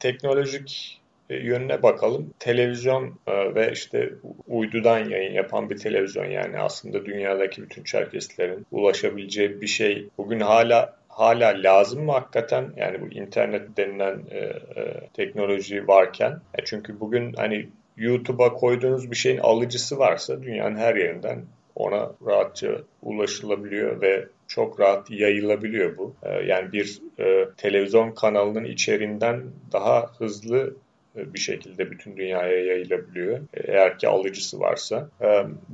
teknolojik 0.00 1.00
e, 1.30 1.36
yönüne 1.36 1.82
bakalım. 1.82 2.34
Televizyon 2.38 3.18
e, 3.26 3.54
ve 3.54 3.72
işte 3.72 4.12
uydudan 4.48 5.08
yayın 5.08 5.32
yapan 5.32 5.70
bir 5.70 5.76
televizyon 5.76 6.24
yani 6.24 6.58
aslında 6.58 7.06
dünyadaki 7.06 7.62
bütün 7.62 7.84
Çerkeslerin 7.84 8.66
ulaşabileceği 8.70 9.60
bir 9.60 9.66
şey 9.66 10.08
bugün 10.18 10.40
hala 10.40 10.96
hala 11.12 11.62
lazım 11.62 12.04
mı 12.04 12.12
hakikaten? 12.12 12.72
Yani 12.76 13.00
bu 13.00 13.08
internet 13.14 13.76
denilen 13.76 14.20
e, 14.30 14.38
e, 14.38 15.08
teknoloji 15.14 15.88
varken. 15.88 16.40
E 16.58 16.64
çünkü 16.64 17.00
bugün 17.00 17.32
hani 17.32 17.68
YouTube'a 17.96 18.52
koyduğunuz 18.52 19.10
bir 19.10 19.16
şeyin 19.16 19.38
alıcısı 19.38 19.98
varsa 19.98 20.42
dünyanın 20.42 20.76
her 20.76 20.96
yerinden 20.96 21.44
ona 21.76 22.12
rahatça 22.26 22.68
ulaşılabiliyor 23.02 24.00
ve 24.00 24.26
çok 24.48 24.80
rahat 24.80 25.10
yayılabiliyor 25.10 25.96
bu. 25.96 26.14
E, 26.22 26.30
yani 26.30 26.72
bir 26.72 27.02
e, 27.20 27.48
televizyon 27.56 28.10
kanalının 28.10 28.64
içeriğinden 28.64 29.42
daha 29.72 30.10
hızlı 30.18 30.74
bir 31.16 31.40
şekilde 31.40 31.90
bütün 31.90 32.16
dünyaya 32.16 32.64
yayılabiliyor 32.64 33.40
eğer 33.54 33.98
ki 33.98 34.08
alıcısı 34.08 34.60
varsa. 34.60 35.08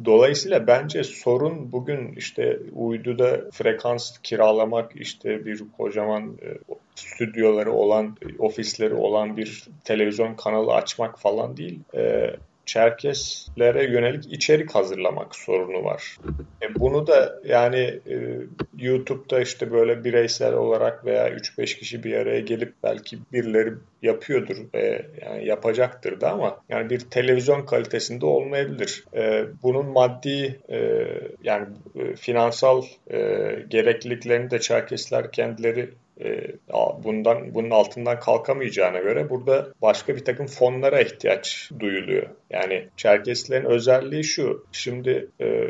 Dolayısıyla 0.05 0.67
bence 0.67 1.05
sorun 1.05 1.73
bugün 1.73 2.13
işte 2.17 2.59
uyduda 2.75 3.51
frekans 3.53 4.19
kiralamak 4.23 4.97
işte 4.97 5.47
bir 5.47 5.63
kocaman 5.77 6.37
stüdyoları 6.95 7.73
olan, 7.73 8.17
ofisleri 8.39 8.95
olan 8.95 9.37
bir 9.37 9.65
televizyon 9.85 10.35
kanalı 10.35 10.73
açmak 10.75 11.19
falan 11.21 11.57
değil. 11.57 11.81
Çerkeslere 12.69 13.85
yönelik 13.85 14.33
içerik 14.33 14.75
hazırlamak 14.75 15.37
sorunu 15.37 15.85
var. 15.85 16.19
E 16.63 16.75
bunu 16.75 17.07
da 17.07 17.41
yani 17.45 18.01
e, 18.11 18.17
YouTube'da 18.79 19.41
işte 19.41 19.73
böyle 19.73 20.05
bireysel 20.05 20.55
olarak 20.55 21.05
veya 21.05 21.29
3-5 21.29 21.79
kişi 21.79 22.05
bir 22.05 22.15
araya 22.15 22.41
gelip 22.41 22.75
belki 22.83 23.19
birileri 23.33 23.75
yapıyordur 24.03 24.57
ve 24.75 25.07
yani 25.25 25.47
yapacaktır 25.47 26.21
da 26.21 26.33
ama 26.33 26.61
yani 26.69 26.91
bir 26.91 27.01
televizyon 27.01 27.67
kalitesinde 27.67 28.27
olmayabilir. 28.27 29.05
E, 29.15 29.45
bunun 29.63 29.87
maddi 29.87 30.61
e, 30.69 31.09
yani 31.43 31.67
e, 31.97 32.17
finansal 32.17 32.83
e, 33.11 33.19
gerekliliklerini 33.69 34.51
de 34.51 34.59
Çerkesler 34.61 35.33
kendileri 35.33 35.91
bundan 37.05 37.55
bunun 37.55 37.71
altından 37.71 38.21
kalkamayacağına 38.21 38.99
göre 38.99 39.31
burada 39.31 39.73
başka 39.83 40.17
bir 40.17 40.25
takım 40.25 40.47
fonlara 40.47 41.01
ihtiyaç 41.01 41.71
duyuluyor. 41.81 42.27
Yani 42.51 42.89
Çerkeslerin 42.97 43.65
özelliği 43.65 44.25
şu. 44.25 44.67
Şimdi 44.73 45.29
e, 45.41 45.67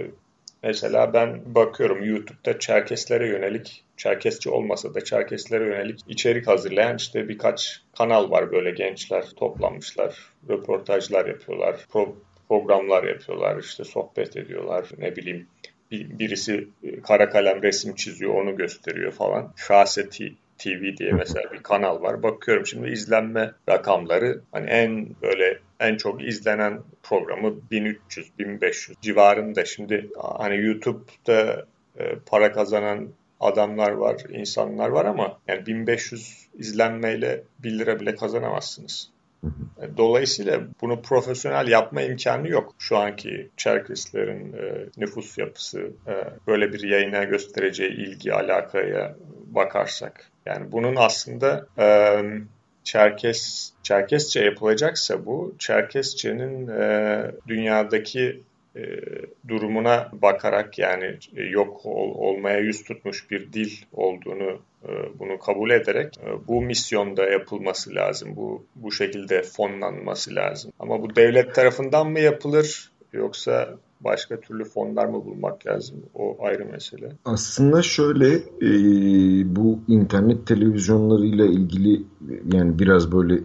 mesela 0.62 1.12
ben 1.12 1.54
bakıyorum 1.54 2.04
YouTube'da 2.04 2.58
Çerkeslere 2.58 3.28
yönelik 3.28 3.84
Çerkesçi 3.96 4.50
olmasa 4.50 4.94
da 4.94 5.04
Çerkeslere 5.04 5.64
yönelik 5.64 6.00
içerik 6.08 6.46
hazırlayan 6.46 6.96
işte 6.96 7.28
birkaç 7.28 7.82
kanal 7.98 8.30
var 8.30 8.52
böyle 8.52 8.70
gençler 8.70 9.24
toplanmışlar, 9.36 10.16
röportajlar 10.48 11.26
yapıyorlar, 11.26 11.76
pro 11.92 12.16
programlar 12.48 13.04
yapıyorlar, 13.04 13.58
işte 13.58 13.84
sohbet 13.84 14.36
ediyorlar, 14.36 14.88
ne 14.98 15.16
bileyim 15.16 15.48
birisi 15.90 16.68
e, 16.82 17.00
kara 17.00 17.28
kalem 17.28 17.62
resim 17.62 17.94
çiziyor 17.94 18.34
onu 18.34 18.56
gösteriyor 18.56 19.12
falan. 19.12 19.52
Şahse 19.56 20.08
TV 20.58 20.96
diye 20.96 21.12
mesela 21.12 21.52
bir 21.52 21.62
kanal 21.62 22.02
var. 22.02 22.22
Bakıyorum 22.22 22.66
şimdi 22.66 22.90
izlenme 22.90 23.52
rakamları 23.68 24.40
hani 24.52 24.70
en 24.70 25.06
böyle 25.22 25.58
en 25.80 25.96
çok 25.96 26.24
izlenen 26.24 26.80
programı 27.02 27.54
1300-1500 27.70 28.94
civarında. 29.02 29.64
Şimdi 29.64 30.10
hani 30.38 30.56
YouTube'da 30.56 31.66
e, 31.98 32.14
para 32.26 32.52
kazanan 32.52 33.08
adamlar 33.40 33.90
var, 33.90 34.22
insanlar 34.30 34.88
var 34.88 35.04
ama 35.04 35.38
yani 35.48 35.66
1500 35.66 36.48
izlenmeyle 36.54 37.42
1 37.58 37.78
lira 37.78 38.00
bile 38.00 38.14
kazanamazsınız. 38.14 39.10
Dolayısıyla 39.96 40.60
bunu 40.80 41.02
profesyonel 41.02 41.68
yapma 41.68 42.02
imkanı 42.02 42.48
yok. 42.48 42.74
Şu 42.78 42.98
anki 42.98 43.50
Çerkeslerin 43.56 44.52
e, 44.52 44.86
nüfus 44.96 45.38
yapısı, 45.38 45.90
e, 46.06 46.12
böyle 46.46 46.72
bir 46.72 46.82
yayına 46.82 47.24
göstereceği 47.24 47.90
ilgi, 47.90 48.34
alakaya 48.34 49.16
bakarsak. 49.46 50.30
Yani 50.46 50.72
bunun 50.72 50.96
aslında 50.96 51.66
e, 51.78 51.86
Çerkes 52.84 53.72
Çerkesçe 53.82 54.44
yapılacaksa 54.44 55.26
bu 55.26 55.54
Çerkesçenin 55.58 56.68
e, 56.68 57.30
dünyadaki 57.48 58.42
e, 58.76 58.80
durumuna 59.48 60.08
bakarak 60.12 60.78
yani 60.78 61.18
e, 61.36 61.42
yok 61.42 61.86
ol, 61.86 62.14
olmaya 62.14 62.58
yüz 62.58 62.84
tutmuş 62.84 63.30
bir 63.30 63.52
dil 63.52 63.70
olduğunu 63.92 64.58
e, 64.84 64.90
bunu 65.18 65.38
kabul 65.38 65.70
ederek 65.70 66.18
e, 66.18 66.48
bu 66.48 66.62
misyonda 66.62 67.24
yapılması 67.24 67.94
lazım. 67.94 68.36
Bu 68.36 68.64
bu 68.74 68.92
şekilde 68.92 69.42
fonlanması 69.42 70.34
lazım. 70.34 70.72
Ama 70.78 71.02
bu 71.02 71.16
devlet 71.16 71.54
tarafından 71.54 72.10
mı 72.10 72.20
yapılır 72.20 72.90
yoksa 73.12 73.78
başka 74.00 74.40
türlü 74.40 74.64
fonlar 74.64 75.06
mı 75.06 75.24
bulmak 75.24 75.66
lazım? 75.66 75.96
O 76.14 76.36
ayrı 76.40 76.66
mesele. 76.66 77.12
Aslında 77.24 77.82
şöyle 77.82 78.40
bu 79.56 79.80
internet 79.88 80.46
televizyonlarıyla 80.46 81.46
ilgili 81.46 82.02
yani 82.52 82.78
biraz 82.78 83.12
böyle 83.12 83.40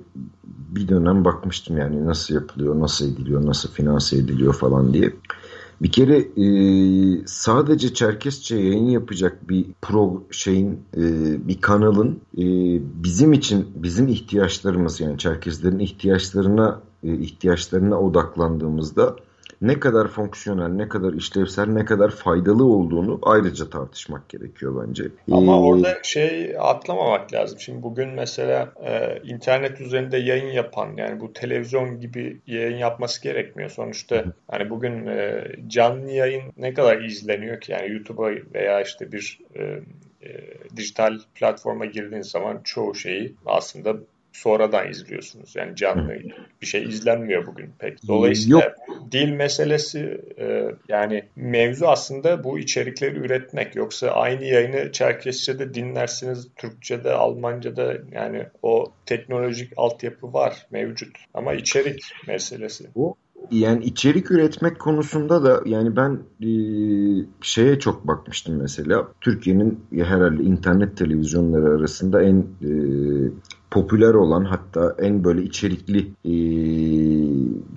bir 0.76 0.88
dönem 0.88 1.26
bakmıştım 1.26 1.78
yani 1.78 2.06
nasıl 2.06 2.34
yapılıyor, 2.36 2.80
nasıl 2.80 3.14
ediliyor, 3.14 3.46
nasıl 3.46 3.72
finanse 3.72 4.18
ediliyor 4.18 4.54
falan 4.54 4.94
diye. 4.94 5.14
Bir 5.82 5.92
kere 5.92 6.18
e, 6.18 6.48
sadece 7.26 7.94
Çerkesçe 7.94 8.56
yayın 8.56 8.90
yapacak 8.90 9.50
bir 9.50 9.66
pro 9.82 10.24
şeyin 10.32 10.80
e, 10.98 11.02
bir 11.48 11.62
kanalın 11.62 12.22
e, 12.38 12.44
bizim 13.04 13.34
için 13.34 13.68
bizim 13.76 14.08
ihtiyaçlarımız 14.08 15.00
yani 15.00 15.18
Çerkezlerin 15.18 15.80
ihtiyaçlarına 15.80 16.82
e, 17.04 17.14
ihtiyaçlarına 17.14 18.00
odaklandığımızda 18.00 19.16
ne 19.64 19.80
kadar 19.80 20.08
fonksiyonel, 20.08 20.68
ne 20.68 20.90
kadar 20.90 21.14
işlevsel, 21.14 21.68
ne 21.68 21.86
kadar 21.86 22.10
faydalı 22.10 22.66
olduğunu 22.66 23.20
ayrıca 23.22 23.70
tartışmak 23.70 24.30
gerekiyor 24.30 24.88
bence. 24.88 25.04
Ama 25.32 25.52
ee, 25.52 25.56
orada 25.56 25.98
şey 26.04 26.56
atlamamak 26.60 27.34
lazım. 27.34 27.60
Şimdi 27.60 27.84
bugün 27.84 28.10
mesela 28.10 28.74
e, 28.86 29.22
internet 29.24 29.82
üzerinde 29.82 30.18
yayın 30.18 30.52
yapan 30.52 30.94
yani 30.98 31.20
bu 31.20 31.34
televizyon 31.34 32.00
gibi 32.00 32.42
yayın 32.48 32.78
yapması 32.78 33.24
gerekmiyor. 33.24 33.70
Sonuçta 33.70 34.24
hani 34.52 34.70
bugün 34.70 35.08
e, 35.08 35.46
canlı 35.68 36.12
yayın 36.12 36.44
ne 36.58 36.74
kadar 36.74 37.02
izleniyor 37.02 37.62
ki 37.62 37.72
yani 37.72 37.92
YouTube'a 37.92 38.32
veya 38.54 38.82
işte 38.82 39.12
bir 39.12 39.40
e, 39.56 39.62
e, 40.22 40.30
dijital 40.76 41.20
platforma 41.36 41.86
girdiğiniz 41.86 42.28
zaman 42.28 42.62
çoğu 42.64 42.96
şeyi 42.96 43.36
aslında 43.46 43.96
sonradan 44.34 44.90
izliyorsunuz. 44.90 45.56
Yani 45.56 45.76
canlı 45.76 46.14
bir 46.62 46.68
şey 46.68 46.84
izlenmiyor 46.84 47.48
bugün 47.48 47.72
pek. 47.80 48.08
Dolayısıyla 48.08 48.60
Yok. 48.60 48.74
dil 49.12 49.30
meselesi 49.30 50.22
e, 50.40 50.66
yani 50.90 51.24
mevzu 51.36 51.86
aslında 51.86 52.44
bu 52.44 52.60
içerikleri 52.60 53.16
üretmek. 53.16 53.76
Yoksa 53.76 54.08
aynı 54.08 54.44
yayını 54.44 54.92
Çerkesçe'de 54.92 55.74
dinlersiniz, 55.74 56.48
Türkçe'de, 56.56 57.12
Almanca'da 57.12 57.94
yani 58.12 58.46
o 58.62 58.92
teknolojik 59.06 59.74
altyapı 59.78 60.34
var, 60.34 60.68
mevcut. 60.72 61.18
Ama 61.34 61.54
içerik 61.54 62.02
meselesi. 62.28 62.88
O 62.96 63.16
yani 63.52 63.84
içerik 63.84 64.32
üretmek 64.32 64.80
konusunda 64.80 65.44
da 65.44 65.62
yani 65.66 65.96
ben 65.96 66.20
e, 66.42 66.50
şeye 67.42 67.80
çok 67.80 68.08
bakmıştım 68.08 68.62
mesela. 68.62 69.08
Türkiye'nin 69.22 69.80
herhalde 69.92 70.44
internet 70.44 70.98
televizyonları 70.98 71.78
arasında 71.78 72.24
en 72.24 72.38
e, 72.38 72.70
popüler 73.74 74.14
olan 74.14 74.46
hatta 74.46 74.96
en 75.00 75.24
böyle 75.24 75.44
içerikli 75.44 76.00
e, 76.26 76.34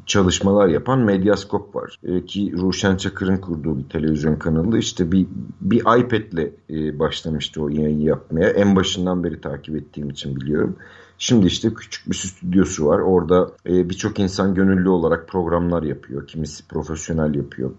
çalışmalar 0.06 0.68
yapan 0.68 0.98
Medyaskop 0.98 1.76
var. 1.76 1.98
E, 2.04 2.24
ki 2.24 2.52
Ruşen 2.58 2.96
Çakır'ın 2.96 3.36
kurduğu 3.36 3.78
bir 3.78 3.88
televizyon 3.88 4.36
kanalı. 4.36 4.78
İşte 4.78 5.12
bir, 5.12 5.26
bir 5.60 5.80
iPad'le 5.80 6.52
e, 6.70 6.98
başlamıştı 6.98 7.62
o 7.62 7.68
yayını 7.68 8.02
yapmaya. 8.02 8.48
En 8.48 8.76
başından 8.76 9.24
beri 9.24 9.40
takip 9.40 9.76
ettiğim 9.76 10.10
için 10.10 10.36
biliyorum. 10.36 10.76
Şimdi 11.18 11.46
işte 11.46 11.74
küçük 11.74 12.10
bir 12.10 12.14
stüdyosu 12.14 12.86
var. 12.86 12.98
Orada 12.98 13.50
e, 13.66 13.90
birçok 13.90 14.18
insan 14.18 14.54
gönüllü 14.54 14.88
olarak 14.88 15.28
programlar 15.28 15.82
yapıyor. 15.82 16.26
Kimisi 16.26 16.68
profesyonel 16.68 17.34
yapıyor. 17.34 17.70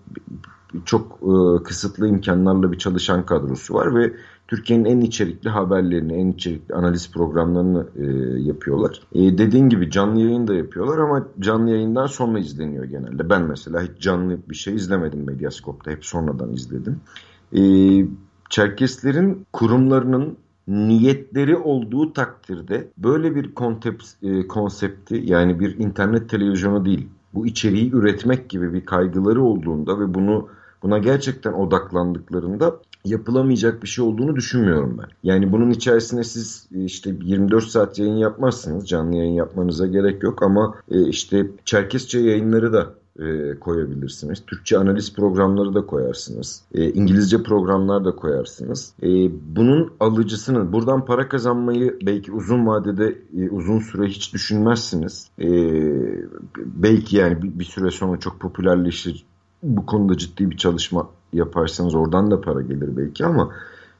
Çok 0.85 1.19
e, 1.21 1.63
kısıtlı 1.63 2.07
imkanlarla 2.07 2.71
bir 2.71 2.77
çalışan 2.77 3.25
kadrosu 3.25 3.73
var 3.73 3.95
ve 3.95 4.13
Türkiye'nin 4.47 4.85
en 4.85 5.01
içerikli 5.01 5.49
haberlerini, 5.49 6.13
en 6.13 6.27
içerikli 6.27 6.75
analiz 6.75 7.11
programlarını 7.11 7.87
e, 7.95 8.05
yapıyorlar. 8.41 9.01
E, 9.13 9.37
dediğin 9.37 9.69
gibi 9.69 9.91
canlı 9.91 10.19
yayın 10.19 10.47
da 10.47 10.53
yapıyorlar 10.53 10.97
ama 10.97 11.27
canlı 11.39 11.69
yayından 11.69 12.07
sonra 12.07 12.39
izleniyor 12.39 12.85
genelde. 12.85 13.29
Ben 13.29 13.41
mesela 13.41 13.81
hiç 13.81 14.01
canlı 14.01 14.37
bir 14.49 14.55
şey 14.55 14.75
izlemedim 14.75 15.25
Medyaskop'ta. 15.25 15.91
Hep 15.91 16.05
sonradan 16.05 16.53
izledim. 16.53 16.99
E, 17.53 17.61
Çerkeslerin 18.49 19.45
kurumlarının 19.53 20.37
niyetleri 20.67 21.57
olduğu 21.57 22.13
takdirde 22.13 22.87
böyle 22.97 23.35
bir 23.35 23.55
kontept, 23.55 24.03
e, 24.23 24.47
konsepti 24.47 25.21
yani 25.25 25.59
bir 25.59 25.79
internet 25.79 26.29
televizyonu 26.29 26.85
değil 26.85 27.07
bu 27.33 27.45
içeriği 27.45 27.91
üretmek 27.91 28.49
gibi 28.49 28.73
bir 28.73 28.85
kaygıları 28.85 29.43
olduğunda 29.43 29.99
ve 29.99 30.13
bunu 30.13 30.49
buna 30.83 30.97
gerçekten 30.97 31.53
odaklandıklarında 31.53 32.79
yapılamayacak 33.09 33.83
bir 33.83 33.87
şey 33.87 34.05
olduğunu 34.05 34.35
düşünmüyorum 34.35 34.97
ben. 34.97 35.07
Yani 35.23 35.51
bunun 35.51 35.69
içerisine 35.69 36.23
siz 36.23 36.67
e, 36.75 36.83
işte 36.83 37.15
24 37.23 37.63
saat 37.63 37.99
yayın 37.99 38.17
yapmazsınız. 38.17 38.87
Canlı 38.87 39.15
yayın 39.15 39.33
yapmanıza 39.33 39.87
gerek 39.87 40.23
yok 40.23 40.43
ama 40.43 40.75
e, 40.91 41.07
işte 41.07 41.47
Çerkesçe 41.65 42.19
yayınları 42.19 42.73
da 42.73 42.93
e, 43.19 43.59
koyabilirsiniz. 43.59 44.45
Türkçe 44.47 44.77
analiz 44.77 45.13
programları 45.13 45.73
da 45.73 45.85
koyarsınız. 45.85 46.63
İngilizce 46.73 47.43
programlar 47.43 48.05
da 48.05 48.15
koyarsınız. 48.15 48.93
Bunun 49.55 49.91
alıcısını, 49.99 50.73
buradan 50.73 51.05
para 51.05 51.29
kazanmayı 51.29 51.97
belki 52.05 52.31
uzun 52.31 52.67
vadede 52.67 53.17
uzun 53.51 53.79
süre 53.79 54.07
hiç 54.07 54.33
düşünmezsiniz. 54.33 55.29
Belki 56.57 57.17
yani 57.17 57.37
bir 57.41 57.65
süre 57.65 57.91
sonra 57.91 58.19
çok 58.19 58.39
popülerleşir. 58.39 59.25
Bu 59.67 59.85
konuda 59.85 60.17
ciddi 60.17 60.51
bir 60.51 60.57
çalışma 60.57 61.09
yaparsanız 61.33 61.95
oradan 61.95 62.31
da 62.31 62.41
para 62.41 62.61
gelir 62.61 62.97
belki 62.97 63.25
ama 63.25 63.51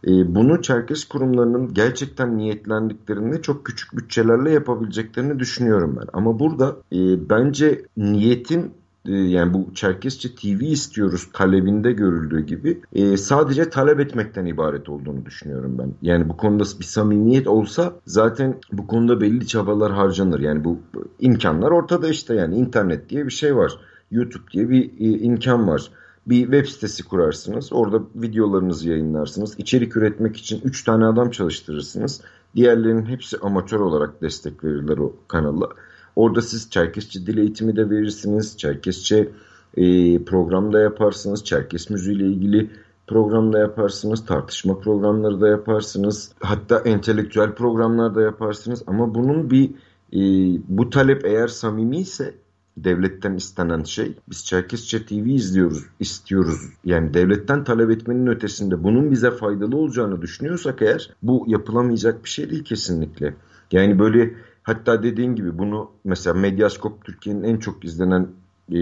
e, 0.08 0.36
bunu 0.36 0.62
Çerkes 0.62 1.06
kurumlarının 1.06 1.73
gerçekten 1.73 2.38
niyetlendiklerinde 2.38 3.41
çok 3.41 3.65
küçük 3.65 3.97
bütçelerle 3.97 4.51
yapabileceklerini 4.51 5.39
düşünüyorum 5.39 5.97
ben. 5.99 6.08
Ama 6.13 6.39
burada 6.39 6.75
e, 6.93 7.30
bence 7.30 7.82
niyetin 7.97 8.71
e, 9.06 9.12
yani 9.12 9.53
bu 9.53 9.73
Çerkesçe 9.73 10.36
TV 10.36 10.63
istiyoruz 10.63 11.30
talebinde 11.34 11.91
görüldüğü 11.91 12.45
gibi 12.45 12.82
e, 12.93 13.17
sadece 13.17 13.69
talep 13.69 13.99
etmekten 13.99 14.45
ibaret 14.45 14.89
olduğunu 14.89 15.25
düşünüyorum 15.25 15.75
ben. 15.80 15.93
Yani 16.01 16.30
bu 16.30 16.38
konuda 16.38 16.63
bir 16.80 16.86
samimiyet 16.86 17.47
olsa 17.47 17.93
zaten 18.06 18.56
bu 18.71 18.88
konuda 18.88 19.21
belli 19.21 19.47
çabalar 19.47 19.91
harcanır. 19.91 20.39
Yani 20.39 20.63
bu 20.63 20.80
imkanlar 21.19 21.71
ortada 21.71 22.08
işte 22.08 22.36
yani 22.36 22.56
internet 22.56 23.10
diye 23.10 23.25
bir 23.25 23.32
şey 23.32 23.56
var. 23.56 23.80
YouTube 24.12 24.52
diye 24.54 24.70
bir 24.70 24.84
e, 24.84 25.20
imkan 25.20 25.67
var 25.67 25.91
bir 26.28 26.41
web 26.41 26.65
sitesi 26.65 27.04
kurarsınız. 27.04 27.74
Orada 27.74 28.02
videolarınızı 28.15 28.89
yayınlarsınız. 28.89 29.56
İçerik 29.58 29.98
üretmek 29.98 30.38
için 30.38 30.62
3 30.63 30.84
tane 30.84 31.06
adam 31.06 31.32
çalıştırırsınız. 31.32 32.22
Diğerlerinin 32.56 33.06
hepsi 33.06 33.38
amatör 33.38 33.80
olarak 33.80 34.22
destek 34.22 34.63
verirler 34.63 34.98
o 34.98 35.13
kanala. 35.28 35.70
Orada 36.15 36.41
siz 36.41 36.70
Çerkesçe 36.70 37.26
dil 37.26 37.38
eğitimi 37.38 37.76
de 37.76 37.89
verirsiniz. 37.89 38.58
Çerkesçe 38.58 39.30
e, 39.78 39.84
programda 40.24 40.80
yaparsınız. 40.80 41.43
Çerkes 41.43 41.89
müziğiyle 41.89 42.26
ilgili 42.26 42.70
programda 43.08 43.60
yaparsınız. 43.60 44.26
Tartışma 44.26 44.80
programları 44.80 45.41
da 45.41 45.48
yaparsınız. 45.48 46.32
Hatta 46.39 46.80
entelektüel 46.80 47.56
programlar 47.56 48.15
da 48.15 48.22
yaparsınız. 48.22 48.84
Ama 48.88 49.15
bunun 49.15 49.50
bir 49.52 49.70
e, 50.13 50.20
bu 50.67 50.89
talep 50.89 51.26
eğer 51.26 51.48
samimi 51.48 51.98
ise 51.98 52.34
devletten 52.77 53.33
istenen 53.33 53.83
şey. 53.83 54.13
Biz 54.29 54.45
Çerkesçe 54.45 55.05
TV 55.05 55.13
izliyoruz, 55.13 55.85
istiyoruz. 55.99 56.57
Yani 56.85 57.13
devletten 57.13 57.63
talep 57.63 57.91
etmenin 57.91 58.27
ötesinde 58.27 58.83
bunun 58.83 59.11
bize 59.11 59.31
faydalı 59.31 59.77
olacağını 59.77 60.21
düşünüyorsak 60.21 60.81
eğer 60.81 61.09
bu 61.23 61.45
yapılamayacak 61.47 62.23
bir 62.23 62.29
şey 62.29 62.49
değil 62.49 62.63
kesinlikle. 62.63 63.33
Yani 63.71 63.99
böyle 63.99 64.33
hatta 64.63 65.03
dediğin 65.03 65.35
gibi 65.35 65.57
bunu 65.57 65.91
mesela 66.03 66.33
Medyaskop 66.33 67.05
Türkiye'nin 67.05 67.43
en 67.43 67.57
çok 67.57 67.85
izlenen 67.85 68.27
e, 68.71 68.79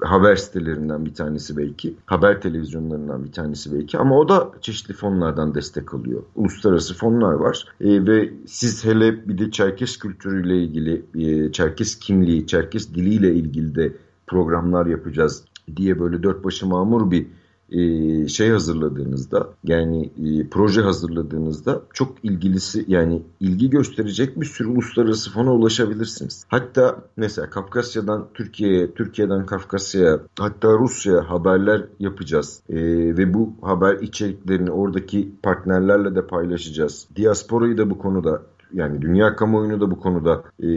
haber 0.00 0.36
sitelerinden 0.36 1.04
bir 1.04 1.14
tanesi 1.14 1.56
belki. 1.56 1.94
Haber 2.06 2.40
televizyonlarından 2.40 3.24
bir 3.24 3.32
tanesi 3.32 3.74
belki. 3.74 3.98
Ama 3.98 4.18
o 4.18 4.28
da 4.28 4.50
çeşitli 4.60 4.94
fonlardan 4.94 5.54
destek 5.54 5.94
alıyor. 5.94 6.22
Uluslararası 6.34 6.94
fonlar 6.94 7.32
var. 7.32 7.64
E, 7.80 8.06
ve 8.06 8.32
siz 8.46 8.84
hele 8.84 9.28
bir 9.28 9.38
de 9.38 9.50
Çerkes 9.50 9.96
kültürüyle 9.96 10.62
ilgili, 10.62 11.02
e, 11.14 11.52
Çerkes 11.52 11.98
kimliği, 11.98 12.46
Çerkes 12.46 12.94
diliyle 12.94 13.34
ilgili 13.34 13.74
de 13.74 13.92
programlar 14.26 14.86
yapacağız 14.86 15.44
diye 15.76 16.00
böyle 16.00 16.22
dört 16.22 16.44
başı 16.44 16.66
mamur 16.66 17.10
bir 17.10 17.26
e, 17.72 18.28
şey 18.28 18.50
hazırladığınızda 18.50 19.48
yani 19.64 20.06
e, 20.06 20.48
proje 20.48 20.80
hazırladığınızda 20.80 21.82
çok 21.92 22.24
ilgilisi 22.24 22.84
yani 22.88 23.22
ilgi 23.40 23.70
gösterecek 23.70 24.40
bir 24.40 24.46
sürü 24.46 24.68
uluslararası 24.68 25.32
fona 25.32 25.52
ulaşabilirsiniz. 25.52 26.44
Hatta 26.48 26.96
mesela 27.16 27.50
Kafkasya'dan 27.50 28.28
Türkiye'ye, 28.34 28.94
Türkiye'den 28.94 29.46
Kafkasya'ya 29.46 30.20
hatta 30.38 30.68
Rusya'ya 30.78 31.30
haberler 31.30 31.84
yapacağız. 31.98 32.62
E, 32.68 32.76
ve 33.18 33.34
bu 33.34 33.52
haber 33.62 33.94
içeriklerini 33.94 34.70
oradaki 34.70 35.30
partnerlerle 35.42 36.14
de 36.14 36.26
paylaşacağız. 36.26 37.08
Diasporayı 37.16 37.78
da 37.78 37.90
bu 37.90 37.98
konuda 37.98 38.42
yani 38.72 39.02
dünya 39.02 39.36
kamuoyunu 39.36 39.80
da 39.80 39.90
bu 39.90 40.00
konuda 40.00 40.42
e, 40.62 40.68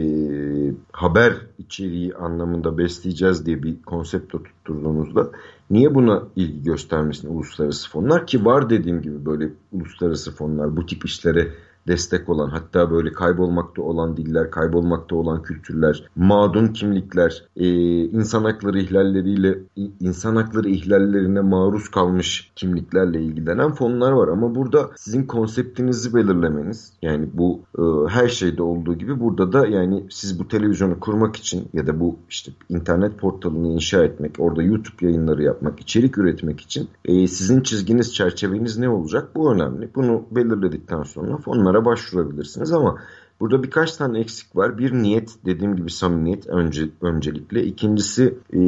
haber 0.92 1.32
içeriği 1.58 2.14
anlamında 2.14 2.78
besleyeceğiz 2.78 3.46
diye 3.46 3.62
bir 3.62 3.82
konsept 3.82 4.32
tutturduğunuzda 4.32 5.30
niye 5.70 5.94
buna 5.94 6.22
ilgi 6.36 6.62
göstermesin 6.62 7.34
uluslararası 7.34 7.90
fonlar? 7.90 8.26
Ki 8.26 8.44
var 8.44 8.70
dediğim 8.70 9.02
gibi 9.02 9.26
böyle 9.26 9.48
uluslararası 9.72 10.34
fonlar 10.34 10.76
bu 10.76 10.86
tip 10.86 11.04
işlere 11.04 11.48
destek 11.88 12.28
olan 12.28 12.48
hatta 12.48 12.90
böyle 12.90 13.12
kaybolmakta 13.12 13.82
olan 13.82 14.16
diller, 14.16 14.50
kaybolmakta 14.50 15.16
olan 15.16 15.42
kültürler, 15.42 16.04
mağdun 16.16 16.68
kimlikler, 16.68 17.44
e, 17.56 17.68
insan 18.04 18.44
hakları 18.44 18.78
ihlalleriyle 18.78 19.58
insan 20.00 20.36
hakları 20.36 20.68
ihlallerine 20.68 21.40
maruz 21.40 21.88
kalmış 21.88 22.52
kimliklerle 22.56 23.22
ilgilenen 23.22 23.72
fonlar 23.72 24.12
var. 24.12 24.28
Ama 24.28 24.54
burada 24.54 24.90
sizin 24.96 25.24
konseptinizi 25.24 26.14
belirlemeniz 26.14 26.92
yani 27.02 27.28
bu 27.32 27.60
e, 27.78 27.82
her 28.08 28.28
şeyde 28.28 28.62
olduğu 28.62 28.94
gibi 28.94 29.20
burada 29.20 29.52
da 29.52 29.66
yani 29.66 30.04
siz 30.10 30.38
bu 30.40 30.48
televizyonu 30.48 31.00
kurmak 31.00 31.36
için 31.36 31.68
ya 31.72 31.86
da 31.86 32.00
bu 32.00 32.16
işte 32.30 32.52
internet 32.68 33.18
portalını 33.18 33.68
inşa 33.68 34.04
etmek, 34.04 34.32
orada 34.38 34.62
YouTube 34.62 35.06
yayınları 35.06 35.42
yapmak, 35.42 35.80
içerik 35.80 36.18
üretmek 36.18 36.60
için 36.60 36.88
e, 37.04 37.26
sizin 37.26 37.60
çizginiz, 37.60 38.14
çerçeveniz 38.14 38.78
ne 38.78 38.88
olacak? 38.88 39.28
Bu 39.34 39.52
önemli. 39.52 39.88
Bunu 39.94 40.22
belirledikten 40.30 41.02
sonra 41.02 41.36
fonlar 41.36 41.71
fonlara 41.72 41.84
başvurabilirsiniz 41.84 42.72
ama 42.72 42.98
burada 43.40 43.62
birkaç 43.62 43.96
tane 43.96 44.20
eksik 44.20 44.56
var. 44.56 44.78
Bir 44.78 44.92
niyet 44.92 45.30
dediğim 45.44 45.76
gibi 45.76 45.90
samimiyet 45.90 46.46
önce, 46.46 46.88
öncelikle. 47.00 47.64
İkincisi 47.64 48.34
e, 48.54 48.58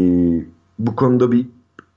bu 0.79 0.97
konuda 0.97 1.33
bir 1.33 1.47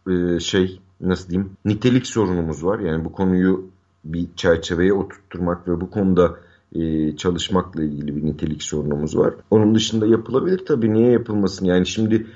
e, 0.10 0.40
şey 0.40 0.80
nasıl 1.02 1.30
diyeyim 1.30 1.52
nitelik 1.66 2.08
sorunumuz 2.08 2.66
var. 2.66 2.80
Yani 2.80 3.06
bu 3.06 3.12
konuyu 3.12 3.66
bir 4.04 4.28
çerçeveye 4.36 4.94
oturtturmak 4.94 5.68
ve 5.68 5.82
bu 5.82 5.90
konuda 5.90 6.36
e, 6.76 7.16
çalışmakla 7.16 7.84
ilgili 7.84 8.16
bir 8.16 8.26
nitelik 8.26 8.64
sorunumuz 8.64 9.18
var. 9.18 9.34
Onun 9.52 9.76
dışında 9.76 10.08
yapılabilir 10.08 10.66
tabii. 10.66 10.94
Niye 10.94 11.12
yapılmasın? 11.12 11.66
Yani 11.66 11.86
şimdi 11.86 12.28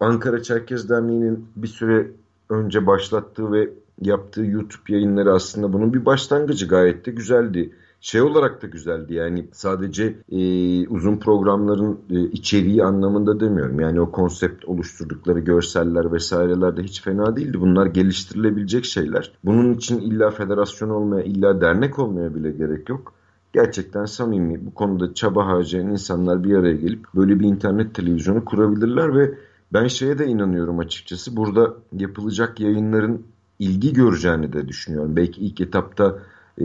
Ankara 0.00 0.42
Çerkez 0.42 0.88
Derneği'nin 0.88 1.46
bir 1.56 1.68
süre 1.68 2.10
önce 2.50 2.86
başlattığı 2.86 3.52
ve 3.52 3.70
yaptığı 4.02 4.44
YouTube 4.44 4.92
yayınları 4.92 5.32
aslında 5.32 5.72
bunun 5.72 5.94
bir 5.94 6.04
başlangıcı 6.04 6.68
gayet 6.68 7.06
de 7.06 7.10
güzeldi 7.10 7.72
şey 8.00 8.22
olarak 8.22 8.62
da 8.62 8.66
güzeldi 8.66 9.14
yani 9.14 9.48
sadece 9.52 10.18
e, 10.32 10.88
uzun 10.88 11.16
programların 11.16 12.00
e, 12.10 12.20
içeriği 12.20 12.84
anlamında 12.84 13.40
demiyorum. 13.40 13.80
Yani 13.80 14.00
o 14.00 14.10
konsept 14.10 14.64
oluşturdukları 14.64 15.38
görseller 15.38 16.12
vesaireler 16.12 16.76
de 16.76 16.82
hiç 16.82 17.02
fena 17.02 17.36
değildi. 17.36 17.60
Bunlar 17.60 17.86
geliştirilebilecek 17.86 18.84
şeyler. 18.84 19.32
Bunun 19.44 19.74
için 19.74 20.00
illa 20.00 20.30
federasyon 20.30 20.90
olmaya, 20.90 21.24
illa 21.24 21.60
dernek 21.60 21.98
olmaya 21.98 22.34
bile 22.34 22.50
gerek 22.50 22.88
yok. 22.88 23.12
Gerçekten 23.52 24.04
samimi 24.04 24.66
bu 24.66 24.74
konuda 24.74 25.14
çaba 25.14 25.46
harcayan 25.46 25.90
insanlar 25.90 26.44
bir 26.44 26.54
araya 26.54 26.74
gelip 26.74 27.06
böyle 27.14 27.40
bir 27.40 27.44
internet 27.44 27.94
televizyonu 27.94 28.44
kurabilirler 28.44 29.16
ve 29.16 29.34
ben 29.72 29.86
şeye 29.86 30.18
de 30.18 30.26
inanıyorum 30.26 30.78
açıkçası. 30.78 31.36
Burada 31.36 31.74
yapılacak 31.92 32.60
yayınların 32.60 33.26
ilgi 33.58 33.92
göreceğini 33.92 34.52
de 34.52 34.68
düşünüyorum. 34.68 35.16
Belki 35.16 35.40
ilk 35.40 35.60
etapta 35.60 36.18
e, 36.60 36.64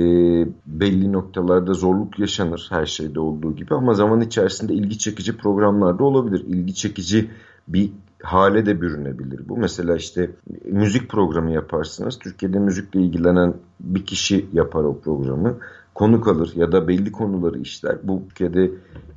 belli 0.66 1.12
noktalarda 1.12 1.74
zorluk 1.74 2.20
yaşanır 2.20 2.68
her 2.70 2.86
şeyde 2.86 3.20
olduğu 3.20 3.56
gibi 3.56 3.76
ama 3.76 3.94
zaman 3.94 4.22
içerisinde 4.22 4.74
ilgi 4.74 4.98
çekici 4.98 5.38
programlar 5.38 6.00
da 6.00 6.04
olabilir. 6.04 6.46
İlgi 6.48 6.74
çekici 6.76 7.30
bir 7.68 7.92
hale 8.24 8.66
de 8.66 8.82
bürünebilir. 8.82 9.50
Bu 9.50 9.58
mesela 9.58 9.96
işte 9.96 10.32
müzik 10.66 11.10
programı 11.10 11.52
yaparsınız. 11.52 12.20
Türkiye'de 12.20 12.60
müzikle 12.60 13.02
ilgilenen 13.02 13.54
bir 13.80 14.06
kişi 14.06 14.46
yapar 14.54 14.84
o 14.84 15.00
programı. 15.00 15.58
Konuk 15.96 16.28
alır 16.28 16.52
ya 16.56 16.72
da 16.72 16.88
belli 16.88 17.12
konuları 17.12 17.60
işler. 17.60 17.98
Bu 18.04 18.22
ülkede 18.30 18.72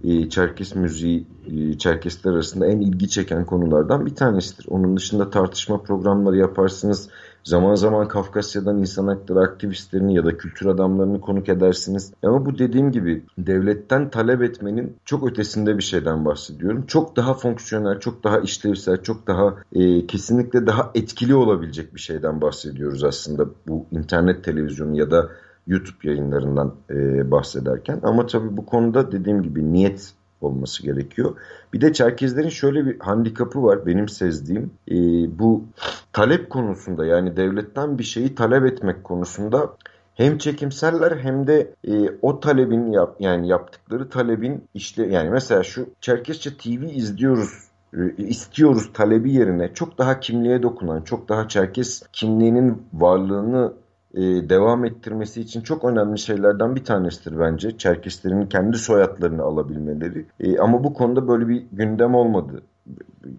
e, 0.04 0.28
Çerkes 0.28 0.74
müziği, 0.74 1.26
e, 1.46 1.78
Çerkesler 1.78 2.32
arasında 2.32 2.66
en 2.66 2.80
ilgi 2.80 3.08
çeken 3.08 3.44
konulardan 3.44 4.06
bir 4.06 4.14
tanesidir. 4.14 4.66
Onun 4.68 4.96
dışında 4.96 5.30
tartışma 5.30 5.82
programları 5.82 6.36
yaparsınız. 6.36 7.08
Zaman 7.46 7.74
zaman 7.74 8.08
Kafkasya'dan 8.08 8.78
insan 8.78 9.06
hakları 9.06 9.40
aktivistlerini 9.40 10.14
ya 10.14 10.24
da 10.24 10.36
kültür 10.36 10.66
adamlarını 10.66 11.20
konuk 11.20 11.48
edersiniz. 11.48 12.12
Ama 12.22 12.46
bu 12.46 12.58
dediğim 12.58 12.92
gibi 12.92 13.22
devletten 13.38 14.10
talep 14.10 14.42
etmenin 14.42 14.96
çok 15.04 15.30
ötesinde 15.30 15.78
bir 15.78 15.82
şeyden 15.82 16.24
bahsediyorum. 16.24 16.84
Çok 16.86 17.16
daha 17.16 17.34
fonksiyonel, 17.34 18.00
çok 18.00 18.24
daha 18.24 18.38
işlevsel, 18.38 19.02
çok 19.02 19.26
daha 19.26 19.54
e, 19.72 20.06
kesinlikle 20.06 20.66
daha 20.66 20.90
etkili 20.94 21.34
olabilecek 21.34 21.94
bir 21.94 22.00
şeyden 22.00 22.40
bahsediyoruz 22.40 23.04
aslında 23.04 23.46
bu 23.68 23.86
internet 23.90 24.44
televizyonu 24.44 24.98
ya 24.98 25.10
da 25.10 25.28
YouTube 25.66 26.08
yayınlarından 26.08 26.74
e, 26.90 27.30
bahsederken. 27.30 28.00
Ama 28.02 28.26
tabii 28.26 28.56
bu 28.56 28.66
konuda 28.66 29.12
dediğim 29.12 29.42
gibi 29.42 29.72
niyet 29.72 30.12
olması 30.40 30.82
gerekiyor. 30.82 31.36
Bir 31.72 31.80
de 31.80 31.92
Çerkezlerin 31.92 32.48
şöyle 32.48 32.86
bir 32.86 33.00
handikapı 33.00 33.62
var 33.62 33.86
benim 33.86 34.08
sezdiğim. 34.08 34.70
E, 34.90 34.94
bu 35.38 35.64
talep 36.12 36.50
konusunda 36.50 37.06
yani 37.06 37.36
devletten 37.36 37.98
bir 37.98 38.04
şeyi 38.04 38.34
talep 38.34 38.64
etmek 38.64 39.04
konusunda 39.04 39.76
hem 40.14 40.38
çekimseller 40.38 41.16
hem 41.16 41.46
de 41.46 41.74
e, 41.88 42.10
o 42.22 42.40
talebin 42.40 42.92
yap, 42.92 43.16
yani 43.20 43.48
yaptıkları 43.48 44.08
talebin 44.08 44.64
işte 44.74 45.06
yani 45.06 45.30
mesela 45.30 45.62
şu 45.62 45.88
Çerkezce 46.00 46.56
TV 46.56 46.82
izliyoruz 46.82 47.50
e, 47.94 48.16
istiyoruz 48.16 48.90
talebi 48.92 49.32
yerine 49.32 49.74
çok 49.74 49.98
daha 49.98 50.20
kimliğe 50.20 50.62
dokunan, 50.62 51.02
çok 51.02 51.28
daha 51.28 51.48
Çerkes 51.48 52.02
kimliğinin 52.12 52.82
varlığını 52.92 53.72
e, 54.16 54.48
devam 54.48 54.84
ettirmesi 54.84 55.40
için 55.40 55.60
çok 55.60 55.84
önemli 55.84 56.18
şeylerden 56.18 56.76
bir 56.76 56.84
tanesidir 56.84 57.40
bence. 57.40 57.78
Çerkeslerin 57.78 58.46
kendi 58.46 58.78
soyadlarını 58.78 59.42
alabilmeleri. 59.42 60.26
E, 60.40 60.58
ama 60.58 60.84
bu 60.84 60.94
konuda 60.94 61.28
böyle 61.28 61.48
bir 61.48 61.66
gündem 61.72 62.14
olmadı. 62.14 62.62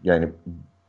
Yani 0.04 0.30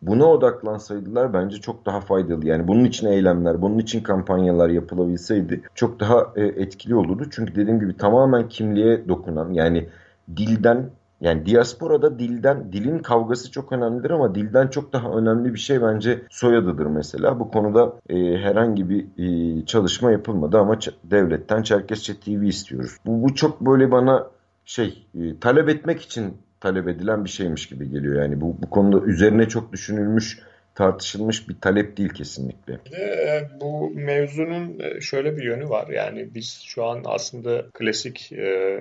buna 0.03 0.25
odaklansaydılar 0.25 1.35
bence 1.35 1.57
çok 1.57 1.87
daha 1.87 2.01
faydalı. 2.01 2.47
Yani 2.47 2.69
bunun 2.69 2.85
için 2.85 3.07
eylemler, 3.07 3.63
bunun 3.63 3.79
için 3.79 4.03
kampanyalar 4.03 4.69
yapılabilseydi 4.69 5.63
çok 5.75 6.01
daha 6.01 6.33
e, 6.37 6.45
etkili 6.45 6.95
olurdu. 6.95 7.27
Çünkü 7.31 7.55
dediğim 7.55 7.81
gibi 7.81 7.97
tamamen 7.97 8.49
kimliğe 8.49 9.09
dokunan 9.09 9.53
yani 9.53 9.89
dilden 10.37 10.91
Yani 11.21 11.47
diasporada 11.47 12.19
dilden, 12.19 12.73
dilin 12.73 12.99
kavgası 12.99 13.51
çok 13.51 13.73
önemlidir 13.73 14.11
ama 14.11 14.35
dilden 14.35 14.69
çok 14.69 14.93
daha 14.93 15.11
önemli 15.11 15.55
bir 15.55 15.59
şey 15.59 15.83
bence 15.83 16.23
soyadıdır 16.31 16.87
mesela. 16.87 17.41
Bu 17.41 17.51
konuda 17.51 17.93
e, 18.09 18.15
herhangi 18.17 18.89
bir 18.91 19.07
e, 19.19 19.67
çalışma 19.67 20.13
yapılmadı 20.13 20.59
ama 20.59 20.79
devletten 21.05 21.63
Çerkesçe 21.63 22.21
TV 22.21 22.43
istiyoruz. 22.43 22.97
Bu, 23.07 23.23
bu 23.23 23.35
çok 23.35 23.61
böyle 23.61 23.91
bana 23.91 24.27
şey 24.65 25.07
e, 25.21 25.39
talep 25.41 25.69
etmek 25.69 26.01
için 26.01 26.37
talep 26.61 26.89
edilen 26.89 27.25
bir 27.25 27.31
şeymiş 27.31 27.67
gibi 27.67 27.91
geliyor. 27.91 28.23
Yani 28.23 28.41
bu, 28.41 28.57
bu 28.63 28.71
konuda 28.71 29.07
üzerine 29.07 29.49
çok 29.49 29.73
düşünülmüş 29.73 30.39
tartışılmış 30.75 31.49
bir 31.49 31.61
talep 31.61 31.97
değil 31.97 32.11
kesinlikle. 32.11 32.73
E, 32.75 33.49
bu 33.61 33.91
mevzunun 33.95 34.81
e, 34.81 35.01
şöyle 35.01 35.37
bir 35.37 35.43
yönü 35.43 35.69
var. 35.69 35.89
Yani 35.89 36.29
biz 36.35 36.63
şu 36.65 36.85
an 36.85 37.03
aslında 37.05 37.65
klasik 37.75 38.33
e, 38.33 38.81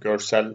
görsel 0.00 0.54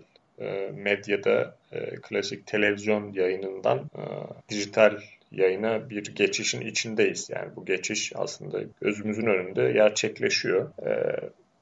medyada 0.72 1.56
e, 1.72 1.96
klasik 1.96 2.48
televizyon 2.48 3.14
yayınından 3.14 3.78
e, 3.78 4.02
dijital 4.50 4.98
yayına 5.32 5.90
bir 5.90 6.16
geçişin 6.16 6.62
içindeyiz. 6.62 7.30
Yani 7.30 7.56
bu 7.56 7.66
geçiş 7.66 8.12
aslında 8.16 8.60
gözümüzün 8.82 9.26
önünde 9.26 9.72
gerçekleşiyor. 9.72 10.70
E, 10.88 11.20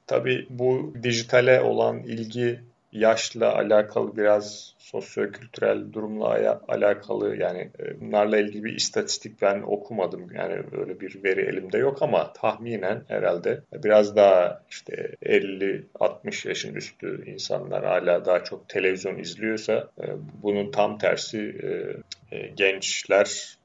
tabii 0.08 0.48
bu 0.50 0.94
dijitale 1.04 1.62
olan 1.62 2.00
ilgi 2.04 2.60
yaşla 2.92 3.56
alakalı 3.56 4.18
biraz 4.18 4.75
sosyo-kültürel 4.86 5.94
durumla 5.94 6.60
alakalı 6.68 7.38
yani 7.38 7.70
e, 7.80 8.02
bunlarla 8.02 8.38
ilgili 8.38 8.64
bir 8.64 8.76
istatistik 8.76 9.42
ben 9.42 9.62
okumadım. 9.62 10.32
Yani 10.36 10.54
öyle 10.54 11.00
bir 11.00 11.24
veri 11.24 11.42
elimde 11.42 11.78
yok 11.78 12.02
ama 12.02 12.34
tahminen 12.34 13.04
herhalde 13.08 13.62
biraz 13.84 14.16
daha 14.16 14.62
işte 14.70 15.16
50-60 15.24 16.48
yaşın 16.48 16.76
üstü 16.76 17.24
insanlar 17.26 17.86
hala 17.86 18.26
daha 18.26 18.44
çok 18.44 18.70
televizyon 18.70 19.18
izliyorsa 19.18 19.90
e, 20.02 20.06
bunun 20.44 20.72
tam 20.72 20.98
tersi 20.98 21.40
e, 21.40 22.48
gençler 22.48 23.58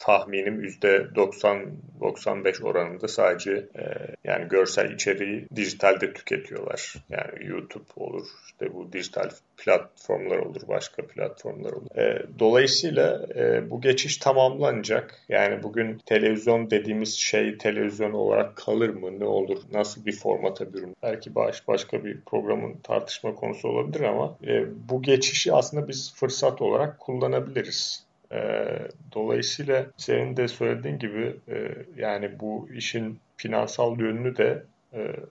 tahminim 0.00 0.64
%90-95 0.64 2.62
oranında 2.64 3.08
sadece 3.08 3.66
yani 4.24 4.48
görsel 4.48 4.90
içeriği 4.90 5.46
dijitalde 5.56 6.12
tüketiyorlar. 6.12 6.94
Yani 7.08 7.46
YouTube 7.46 7.90
olur, 7.96 8.26
işte 8.46 8.74
bu 8.74 8.92
dijital 8.92 9.30
platformlar 10.24 10.38
olur, 10.38 10.68
başka 10.68 11.06
platformlar 11.06 11.72
olur. 11.72 11.96
E, 11.96 12.26
dolayısıyla 12.38 13.26
e, 13.36 13.70
bu 13.70 13.80
geçiş 13.80 14.16
tamamlanacak. 14.16 15.20
Yani 15.28 15.62
bugün 15.62 15.98
televizyon 16.06 16.70
dediğimiz 16.70 17.14
şey 17.14 17.58
televizyon 17.58 18.12
olarak 18.12 18.56
kalır 18.56 18.88
mı? 18.88 19.20
Ne 19.20 19.24
olur? 19.24 19.58
Nasıl 19.72 20.06
bir 20.06 20.16
formata 20.16 20.72
bürünür? 20.72 20.94
Belki 21.02 21.34
baş, 21.34 21.68
başka 21.68 22.04
bir 22.04 22.20
programın 22.20 22.76
tartışma 22.82 23.34
konusu 23.34 23.68
olabilir 23.68 24.00
ama 24.00 24.38
e, 24.46 24.64
bu 24.88 25.02
geçişi 25.02 25.52
aslında 25.52 25.88
biz 25.88 26.14
fırsat 26.14 26.62
olarak 26.62 27.00
kullanabiliriz. 27.00 28.04
E, 28.32 28.38
dolayısıyla 29.12 29.86
senin 29.96 30.36
de 30.36 30.48
söylediğin 30.48 30.98
gibi 30.98 31.36
e, 31.48 31.56
yani 31.96 32.40
bu 32.40 32.68
işin 32.74 33.18
finansal 33.36 34.00
yönünü 34.00 34.36
de 34.36 34.62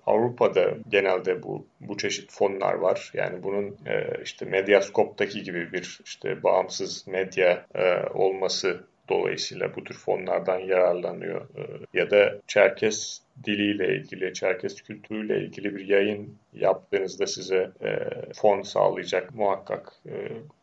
Avrupa'da 0.05 0.73
genelde 0.89 1.43
bu 1.43 1.67
bu 1.81 1.97
çeşit 1.97 2.31
fonlar 2.31 2.73
var. 2.73 3.11
Yani 3.13 3.43
bunun 3.43 3.77
e, 3.85 4.23
işte 4.23 4.45
Medyascope'daki 4.45 5.43
gibi 5.43 5.73
bir 5.73 5.99
işte 6.05 6.43
bağımsız 6.43 7.07
medya 7.07 7.65
e, 7.75 8.07
olması 8.13 8.83
dolayısıyla 9.09 9.75
bu 9.75 9.83
tür 9.83 9.95
fonlardan 9.95 10.59
yararlanıyor. 10.59 11.41
E, 11.41 11.63
ya 11.93 12.11
da 12.11 12.39
Çerkes 12.47 13.21
diliyle 13.45 13.95
ilgili, 13.95 14.33
Çerkes 14.33 14.81
kültürüyle 14.81 15.39
ilgili 15.39 15.75
bir 15.75 15.87
yayın 15.87 16.37
yaptığınızda 16.53 17.27
size 17.27 17.71
e, 17.81 17.97
fon 18.33 18.61
sağlayacak 18.61 19.35
muhakkak 19.35 19.93
e, 20.05 20.11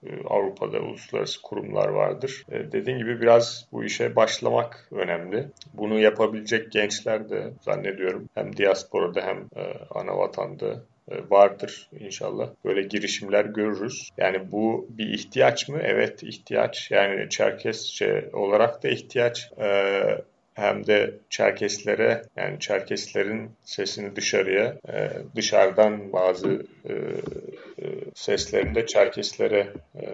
e, 0.08 0.22
Avrupa'da 0.28 0.80
uluslararası 0.80 1.42
kurumlar 1.42 1.88
vardır. 1.88 2.46
Dediğim 2.50 2.98
gibi 2.98 3.20
biraz 3.20 3.68
bu 3.72 3.84
işe 3.84 4.16
başlamak 4.16 4.88
önemli. 4.90 5.48
Bunu 5.74 5.98
yapabilecek 5.98 6.72
gençler 6.72 7.30
de 7.30 7.52
zannediyorum 7.60 8.28
hem 8.34 8.56
diasporada 8.56 9.20
hem 9.20 9.48
ana 9.90 10.18
vatanda 10.18 10.82
vardır 11.28 11.88
inşallah. 12.00 12.48
Böyle 12.64 12.82
girişimler 12.82 13.44
görürüz. 13.44 14.10
Yani 14.16 14.52
bu 14.52 14.86
bir 14.90 15.06
ihtiyaç 15.06 15.68
mı? 15.68 15.78
Evet 15.82 16.22
ihtiyaç. 16.22 16.90
Yani 16.90 17.28
Çerkesçe 17.28 18.30
olarak 18.32 18.82
da 18.82 18.88
ihtiyaç. 18.88 19.50
Ee, 19.58 20.18
hem 20.54 20.86
de 20.86 21.14
Çerkeslere 21.30 22.22
yani 22.36 22.58
Çerkeslerin 22.58 23.50
sesini 23.64 24.16
dışarıya 24.16 24.76
e, 24.88 25.10
dışarıdan 25.36 26.12
bazı 26.12 26.66
e, 26.84 26.92
e, 26.92 27.84
seslerini 28.14 28.74
de 28.74 28.86
Çerkeslere 28.86 29.72
e, 29.94 30.04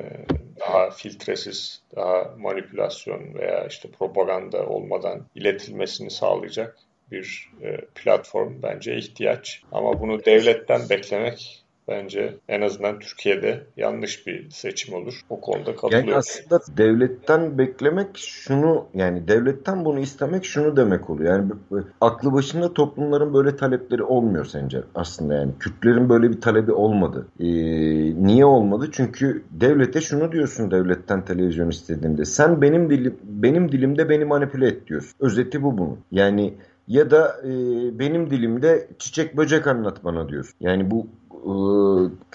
daha 0.60 0.90
filtresiz, 0.90 1.82
daha 1.96 2.34
manipülasyon 2.38 3.34
veya 3.34 3.66
işte 3.66 3.88
propaganda 3.98 4.66
olmadan 4.66 5.26
iletilmesini 5.34 6.10
sağlayacak 6.10 6.76
bir 7.12 7.50
e, 7.62 7.76
platform 7.94 8.52
bence 8.62 8.96
ihtiyaç. 8.96 9.62
Ama 9.72 10.00
bunu 10.00 10.24
devletten 10.24 10.80
beklemek 10.90 11.66
bence 11.88 12.34
en 12.48 12.60
azından 12.60 12.98
Türkiye'de 12.98 13.66
yanlış 13.76 14.26
bir 14.26 14.50
seçim 14.50 14.94
olur. 14.94 15.20
O 15.30 15.40
konuda 15.40 15.76
katılıyorum. 15.76 16.08
Yani 16.08 16.18
aslında 16.18 16.60
devletten 16.76 17.58
beklemek 17.58 18.16
şunu 18.16 18.86
yani 18.94 19.28
devletten 19.28 19.84
bunu 19.84 20.00
istemek 20.00 20.44
şunu 20.44 20.76
demek 20.76 21.10
oluyor. 21.10 21.32
Yani 21.32 21.52
aklı 22.00 22.32
başında 22.32 22.74
toplumların 22.74 23.34
böyle 23.34 23.56
talepleri 23.56 24.02
olmuyor 24.02 24.44
sence 24.44 24.82
aslında 24.94 25.34
yani. 25.34 25.52
Kürtlerin 25.60 26.08
böyle 26.08 26.30
bir 26.30 26.40
talebi 26.40 26.72
olmadı. 26.72 27.26
Ee, 27.40 27.46
niye 28.26 28.44
olmadı? 28.44 28.88
Çünkü 28.92 29.44
devlete 29.50 30.00
şunu 30.00 30.32
diyorsun 30.32 30.70
devletten 30.70 31.24
televizyon 31.24 31.70
istediğinde. 31.70 32.24
Sen 32.24 32.62
benim 32.62 32.90
dilim 32.90 33.18
benim 33.22 33.72
dilimde 33.72 34.08
beni 34.08 34.24
manipüle 34.24 34.66
et 34.66 34.86
diyorsun. 34.86 35.12
Özeti 35.20 35.62
bu 35.62 35.78
bunun. 35.78 35.98
Yani 36.12 36.54
ya 36.88 37.10
da 37.10 37.36
e, 37.44 37.50
benim 37.98 38.30
dilimde 38.30 38.88
çiçek 38.98 39.36
böcek 39.36 39.66
anlat 39.66 40.04
bana 40.04 40.28
diyorsun. 40.28 40.54
Yani 40.60 40.90
bu 40.90 41.06
e, 41.32 41.52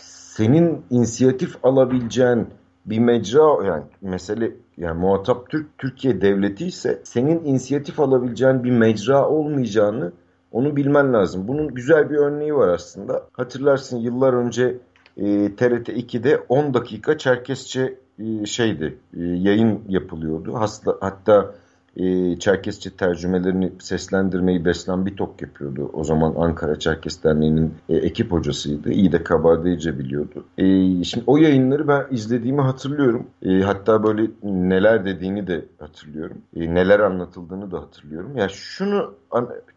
senin 0.01 0.81
inisiyatif 0.89 1.65
alabileceğin 1.65 2.47
bir 2.85 2.99
mecra 2.99 3.65
yani 3.65 3.83
mesele 4.01 4.51
yani 4.77 4.99
muhatap 4.99 5.49
Türk 5.49 5.77
Türkiye 5.77 6.21
devleti 6.21 6.65
ise 6.65 7.01
senin 7.03 7.45
inisiyatif 7.45 7.99
alabileceğin 7.99 8.63
bir 8.63 8.71
mecra 8.71 9.29
olmayacağını 9.29 10.11
onu 10.51 10.75
bilmen 10.75 11.13
lazım. 11.13 11.47
Bunun 11.47 11.67
güzel 11.67 12.09
bir 12.09 12.15
örneği 12.15 12.55
var 12.55 12.67
aslında. 12.67 13.27
Hatırlarsın 13.33 13.97
yıllar 13.97 14.33
önce 14.33 14.77
e, 15.17 15.55
TRT 15.55 15.89
2'de 15.89 16.37
10 16.49 16.73
dakika 16.73 17.17
Çerkesçe 17.17 17.97
e, 18.19 18.45
şeydi 18.45 18.97
e, 19.13 19.23
yayın 19.23 19.81
yapılıyordu. 19.87 20.53
Hasta, 20.53 20.97
hatta 20.99 21.55
e, 21.97 22.39
Çerkesçe 22.39 22.89
tercümelerini 22.89 23.71
seslendirmeyi 23.79 24.65
Beslan 24.65 25.05
Bitok 25.05 25.41
yapıyordu. 25.41 25.89
O 25.93 26.03
zaman 26.03 26.33
Ankara 26.37 26.79
Çerkes 26.79 27.23
Derneği'nin 27.23 27.73
e, 27.89 27.97
ekip 27.97 28.31
hocasıydı. 28.31 28.91
İyi 28.91 29.11
de 29.11 29.23
kabardeyce 29.23 29.99
biliyordu. 29.99 30.45
E, 30.57 30.63
şimdi 31.03 31.23
o 31.27 31.37
yayınları 31.37 31.87
ben 31.87 32.05
izlediğimi 32.11 32.61
hatırlıyorum. 32.61 33.27
E, 33.41 33.59
hatta 33.61 34.03
böyle 34.03 34.31
neler 34.43 35.05
dediğini 35.05 35.47
de 35.47 35.65
hatırlıyorum. 35.91 36.37
E, 36.55 36.73
neler 36.73 36.99
anlatıldığını 36.99 37.71
da 37.71 37.79
hatırlıyorum. 37.79 38.37
Ya 38.37 38.41
yani 38.41 38.51
şunu 38.51 39.13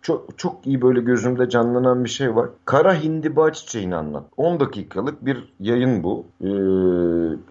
çok, 0.03 0.39
çok 0.39 0.67
iyi 0.67 0.83
böyle 0.83 1.01
gözümde 1.01 1.49
canlanan 1.49 2.05
bir 2.05 2.09
şey 2.09 2.37
var. 2.37 2.49
Kara 2.65 3.03
hindiba 3.03 3.53
çiçeğini 3.53 3.97
anlat. 3.97 4.25
10 4.37 4.61
dakikalık 4.61 5.27
bir 5.27 5.53
yayın 5.61 6.03
bu. 6.03 6.27
Ee, 6.41 6.49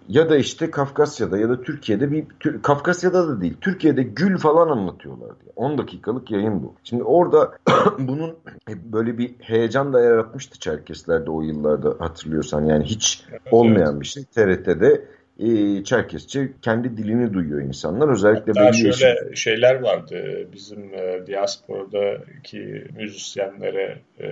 ya 0.08 0.30
da 0.30 0.36
işte 0.36 0.70
Kafkasya'da 0.70 1.38
ya 1.38 1.48
da 1.48 1.62
Türkiye'de 1.62 2.10
bir 2.10 2.26
Kafkasya'da 2.62 3.28
da 3.28 3.40
değil. 3.40 3.56
Türkiye'de 3.60 4.02
gül 4.02 4.38
falan 4.38 4.68
anlatıyorlar 4.68 5.30
diye. 5.40 5.52
10 5.56 5.78
dakikalık 5.78 6.30
yayın 6.30 6.62
bu. 6.62 6.74
Şimdi 6.84 7.02
orada 7.02 7.52
bunun 7.98 8.34
böyle 8.68 9.18
bir 9.18 9.34
heyecan 9.40 9.92
da 9.92 10.00
yaratmıştı 10.00 10.58
Çerkesler'de 10.58 11.30
o 11.30 11.42
yıllarda 11.42 11.94
hatırlıyorsan. 11.98 12.64
Yani 12.64 12.84
hiç 12.84 13.24
olmayan 13.50 14.00
bir 14.00 14.06
şey. 14.06 14.24
TRT'de 14.24 15.04
e, 15.38 15.84
Çerkesçe 15.84 16.52
kendi 16.62 16.96
dilini 16.96 17.34
duyuyor 17.34 17.60
insanlar. 17.62 18.08
Özellikle 18.08 18.52
Hatta 18.52 18.72
şöyle 18.72 18.88
yaşın... 18.88 19.34
şeyler 19.34 19.80
vardı. 19.80 20.48
Bizim 20.52 20.94
e, 20.94 21.26
diasporadaki 21.26 22.84
müzisyenlere, 22.96 23.98
e, 24.20 24.28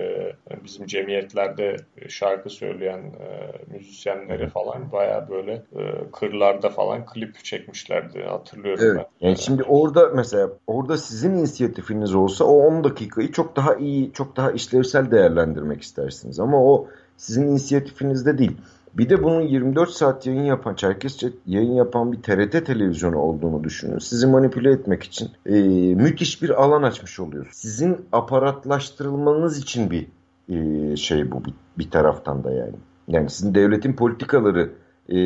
bizim 0.63 0.85
cemiyetlerde 0.85 1.75
şarkı 2.07 2.49
söyleyen 2.49 2.99
e, 2.99 3.51
müzisyenlere 3.73 4.47
falan 4.47 4.91
baya 4.91 5.29
böyle 5.29 5.53
e, 5.53 5.81
kırlarda 6.11 6.69
falan 6.69 7.05
klip 7.05 7.43
çekmişlerdi. 7.43 8.21
Hatırlıyorum 8.21 8.83
evet. 8.87 9.05
ben. 9.21 9.27
Yani 9.27 9.37
şimdi 9.37 9.63
orada 9.63 10.09
mesela 10.15 10.49
orada 10.67 10.97
sizin 10.97 11.33
inisiyatifiniz 11.33 12.15
olsa 12.15 12.45
o 12.45 12.57
10 12.57 12.83
dakikayı 12.83 13.31
çok 13.31 13.55
daha 13.55 13.75
iyi, 13.75 14.13
çok 14.13 14.37
daha 14.37 14.51
işlevsel 14.51 15.11
değerlendirmek 15.11 15.81
istersiniz. 15.81 16.39
Ama 16.39 16.65
o 16.65 16.87
sizin 17.17 17.47
inisiyatifinizde 17.47 18.37
değil. 18.37 18.57
Bir 18.97 19.09
de 19.09 19.23
bunun 19.23 19.41
24 19.41 19.89
saat 19.89 20.27
yayın 20.27 20.43
yapan, 20.43 20.75
Çerkesçe 20.75 21.29
yayın 21.45 21.73
yapan 21.73 22.11
bir 22.11 22.21
TRT 22.21 22.65
televizyonu 22.65 23.17
olduğunu 23.17 23.63
düşünün. 23.63 23.97
Sizi 23.97 24.27
manipüle 24.27 24.71
etmek 24.71 25.03
için 25.03 25.29
e, 25.45 25.61
müthiş 25.95 26.41
bir 26.41 26.63
alan 26.63 26.83
açmış 26.83 27.19
oluyor. 27.19 27.49
Sizin 27.51 28.05
aparatlaştırılmanız 28.11 29.57
için 29.57 29.91
bir 29.91 30.07
e, 30.49 30.95
şey 30.95 31.31
bu 31.31 31.45
bir, 31.45 31.53
bir 31.77 31.91
taraftan 31.91 32.43
da 32.43 32.51
yani. 32.51 32.75
Yani 33.07 33.29
sizin 33.29 33.55
devletin 33.55 33.93
politikaları 33.93 34.71
e, 35.09 35.17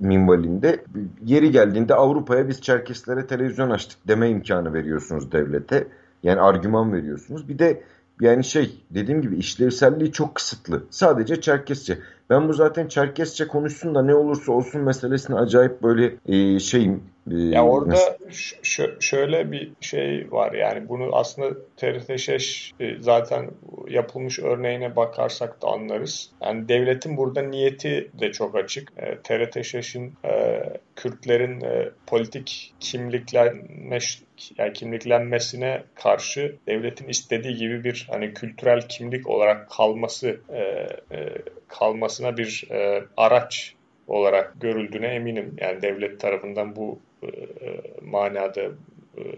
minvalinde 0.00 0.84
yeri 1.24 1.50
geldiğinde 1.50 1.94
Avrupa'ya 1.94 2.48
biz 2.48 2.62
Çerkeslere 2.62 3.26
televizyon 3.26 3.70
açtık 3.70 4.08
deme 4.08 4.30
imkanı 4.30 4.74
veriyorsunuz 4.74 5.32
devlete. 5.32 5.88
Yani 6.22 6.40
argüman 6.40 6.92
veriyorsunuz. 6.92 7.48
Bir 7.48 7.58
de 7.58 7.82
yani 8.20 8.44
şey 8.44 8.82
dediğim 8.90 9.22
gibi 9.22 9.36
işlevselliği 9.36 10.12
çok 10.12 10.34
kısıtlı. 10.34 10.82
Sadece 10.90 11.40
Çerkesçe. 11.40 11.98
Ben 12.30 12.48
bu 12.48 12.52
zaten 12.52 12.88
Çerkesçe 12.88 13.46
konuşsun 13.46 13.94
da 13.94 14.02
ne 14.02 14.14
olursa 14.14 14.52
olsun 14.52 14.80
meselesine 14.80 15.36
acayip 15.36 15.82
böyle 15.82 16.14
e, 16.26 16.58
şeyim. 16.58 17.02
E, 17.30 17.34
ya 17.36 17.66
orada 17.66 17.96
şöyle 19.00 19.52
bir 19.52 19.72
şey 19.80 20.26
var 20.30 20.52
yani 20.52 20.88
bunu 20.88 21.16
aslında 21.16 21.48
TRT 21.76 22.18
Şeş 22.18 22.72
e, 22.80 22.96
zaten 23.00 23.50
yapılmış 23.88 24.38
örneğine 24.38 24.96
bakarsak 24.96 25.62
da 25.62 25.68
anlarız. 25.68 26.30
Yani 26.42 26.68
devletin 26.68 27.16
burada 27.16 27.42
niyeti 27.42 28.10
de 28.20 28.32
çok 28.32 28.54
açık. 28.54 28.92
E, 28.96 29.18
TRT 29.18 29.64
Şeş'in 29.64 30.14
e, 30.24 30.62
Kürtlerin 30.96 31.60
e, 31.60 31.90
politik 32.06 32.74
kimliklenme 32.80 33.98
yani 34.58 34.72
kimliklenmesine 34.72 35.82
karşı 35.94 36.56
devletin 36.66 37.08
istediği 37.08 37.56
gibi 37.56 37.84
bir 37.84 38.06
hani 38.10 38.34
kültürel 38.34 38.88
kimlik 38.88 39.28
olarak 39.28 39.70
kalması 39.70 40.40
e, 40.48 40.58
e, 41.16 41.42
kalmasına 41.78 42.36
bir 42.36 42.66
e, 42.70 43.04
araç 43.16 43.74
olarak 44.06 44.60
görüldüğüne 44.60 45.06
eminim. 45.06 45.56
Yani 45.60 45.82
devlet 45.82 46.20
tarafından 46.20 46.76
bu 46.76 46.98
e, 47.22 47.26
e 47.26 47.80
manada 48.02 48.62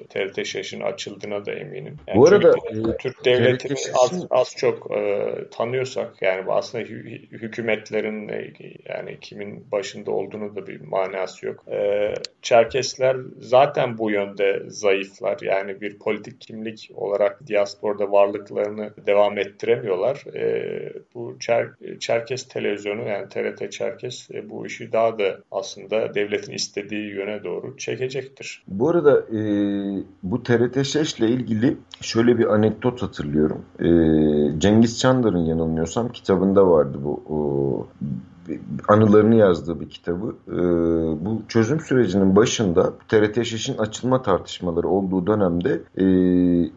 TRT 0.09 0.47
Şaş'ın 0.47 0.81
açıldığına 0.81 1.47
da 1.47 1.53
eminim. 1.53 1.97
Yani 2.07 2.19
Bu 2.19 2.27
arada 2.27 2.49
e, 2.51 2.97
Türk 2.97 3.25
devletini 3.25 3.79
az, 4.03 4.27
az 4.31 4.55
çok 4.57 4.91
e, 4.97 5.35
tanıyorsak 5.51 6.23
yani 6.23 6.45
aslında 6.49 6.85
hü, 6.85 7.23
hükümetlerin 7.33 8.29
e, 8.29 8.53
yani 8.89 9.19
kimin 9.21 9.71
başında 9.73 10.11
olduğunu 10.11 10.57
da 10.57 10.67
bir 10.67 10.81
manası 10.81 11.47
yok. 11.47 11.65
E, 11.71 12.15
Çerkesler 12.43 13.17
zaten 13.41 13.99
bu 13.99 14.11
yönde 14.11 14.62
zayıflar. 14.67 15.39
Yani 15.43 15.81
bir 15.81 15.99
politik 15.99 16.41
kimlik 16.41 16.91
olarak 16.95 17.47
diasporda 17.47 18.12
varlıklarını 18.12 18.91
devam 19.07 19.39
ettiremiyorlar. 19.39 20.25
E, 20.35 20.93
bu 21.15 21.37
Çer, 21.41 21.69
Çerkes 22.01 22.49
televizyonu 22.49 23.09
yani 23.09 23.29
TRT 23.29 23.73
Çerkes 23.73 24.31
e, 24.31 24.51
bu 24.51 24.67
işi 24.67 24.93
daha 24.93 25.19
da 25.19 25.39
aslında 25.51 26.15
devletin 26.15 26.53
istediği 26.53 27.11
yöne 27.11 27.45
doğru 27.45 27.77
çekecektir. 27.77 28.62
Bu 28.69 28.91
arada 28.91 29.21
e, 29.21 29.41
bu 30.22 30.42
TRT 30.42 30.76
ile 31.18 31.29
ilgili 31.29 31.76
şöyle 32.00 32.38
bir 32.38 32.55
anekdot 32.55 33.02
hatırlıyorum. 33.02 33.62
E, 33.79 33.88
Cengiz 34.61 34.98
Çandar'ın 34.98 35.44
yanılmıyorsam 35.44 36.09
kitabında 36.09 36.66
vardı 36.66 36.98
bu 37.05 37.22
o, 37.29 37.37
anılarını 38.88 39.35
yazdığı 39.35 39.81
bir 39.81 39.88
kitabı. 39.88 40.37
E, 40.48 40.57
bu 41.24 41.42
çözüm 41.48 41.81
sürecinin 41.81 42.37
başında 42.37 42.92
TRT 43.09 43.44
Şeş'in 43.46 43.79
açılma 43.79 44.22
tartışmaları 44.22 44.88
olduğu 44.88 45.26
dönemde 45.26 45.83
e, 45.96 46.05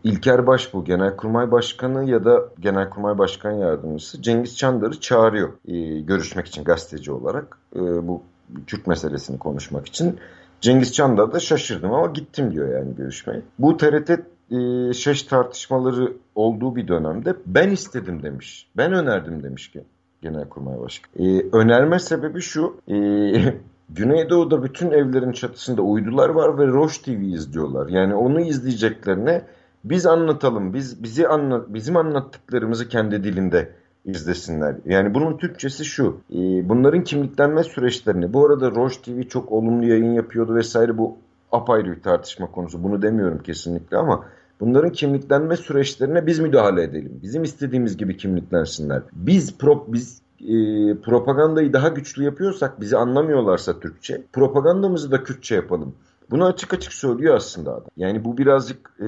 İlker 0.03 0.47
Başbuğ 0.47 0.83
Genelkurmay 0.83 1.51
Başkanı 1.51 2.09
ya 2.09 2.25
da 2.25 2.49
Genelkurmay 2.59 3.17
Başkan 3.17 3.51
Yardımcısı 3.51 4.21
Cengiz 4.21 4.57
Çandar'ı 4.57 4.99
çağırıyor 4.99 5.49
e, 5.67 5.99
görüşmek 5.99 6.47
için 6.47 6.63
gazeteci 6.63 7.11
olarak. 7.11 7.57
E, 7.75 7.79
bu 7.79 8.21
Kürt 8.67 8.87
meselesini 8.87 9.39
konuşmak 9.39 9.87
için. 9.87 10.19
Cengiz 10.61 10.93
Çandar 10.93 11.33
da 11.33 11.39
şaşırdım 11.39 11.93
ama 11.93 12.07
gittim 12.07 12.51
diyor 12.51 12.73
yani 12.73 12.95
görüşmeye. 12.95 13.41
Bu 13.59 13.77
TRT 13.77 14.09
e, 14.09 14.93
şeş 14.93 15.23
tartışmaları 15.23 16.13
olduğu 16.35 16.75
bir 16.75 16.87
dönemde 16.87 17.35
ben 17.45 17.69
istedim 17.69 18.23
demiş. 18.23 18.67
Ben 18.77 18.93
önerdim 18.93 19.43
demiş 19.43 19.71
ki 19.71 19.83
Genelkurmay 20.21 20.79
Başkanı. 20.79 21.27
E, 21.27 21.45
önerme 21.53 21.99
sebebi 21.99 22.41
şu. 22.41 22.77
E, 22.87 22.95
Güneydoğu'da 23.89 24.63
bütün 24.63 24.91
evlerin 24.91 25.31
çatısında 25.31 25.81
uydular 25.81 26.29
var 26.29 26.57
ve 26.57 26.67
Roş 26.67 26.97
TV 26.97 27.09
izliyorlar. 27.09 27.89
Yani 27.89 28.15
onu 28.15 28.41
izleyeceklerine 28.41 29.41
biz 29.83 30.05
anlatalım. 30.05 30.73
Biz 30.73 31.03
bizi 31.03 31.27
anlat 31.27 31.65
bizim 31.69 31.97
anlattıklarımızı 31.97 32.87
kendi 32.87 33.23
dilinde 33.23 33.71
izlesinler. 34.05 34.75
Yani 34.85 35.13
bunun 35.13 35.37
Türkçesi 35.37 35.85
şu. 35.85 36.17
E, 36.31 36.69
bunların 36.69 37.03
kimliklenme 37.03 37.63
süreçlerini 37.63 38.33
bu 38.33 38.45
arada 38.45 38.71
Roş 38.71 38.97
TV 38.97 39.21
çok 39.21 39.51
olumlu 39.51 39.85
yayın 39.85 40.13
yapıyordu 40.13 40.55
vesaire 40.55 40.97
bu 40.97 41.17
apayrı 41.51 41.91
bir 41.91 42.01
tartışma 42.01 42.51
konusu. 42.51 42.83
Bunu 42.83 43.01
demiyorum 43.01 43.43
kesinlikle 43.43 43.97
ama 43.97 44.25
bunların 44.59 44.91
kimliklenme 44.91 45.57
süreçlerine 45.57 46.27
biz 46.27 46.39
müdahale 46.39 46.83
edelim. 46.83 47.19
Bizim 47.23 47.43
istediğimiz 47.43 47.97
gibi 47.97 48.17
kimliklensinler. 48.17 49.01
Biz 49.13 49.57
prop 49.57 49.93
biz 49.93 50.21
e, 50.41 50.55
propagandayı 51.01 51.73
daha 51.73 51.87
güçlü 51.87 52.23
yapıyorsak 52.23 52.81
bizi 52.81 52.97
anlamıyorlarsa 52.97 53.79
Türkçe 53.79 54.21
propagandamızı 54.33 55.11
da 55.11 55.23
Kürtçe 55.23 55.55
yapalım. 55.55 55.95
Bunu 56.31 56.45
açık 56.45 56.73
açık 56.73 56.93
söylüyor 56.93 57.35
aslında 57.35 57.71
adam. 57.71 57.89
Yani 57.97 58.25
bu 58.25 58.37
birazcık 58.37 58.91
e, 58.99 59.07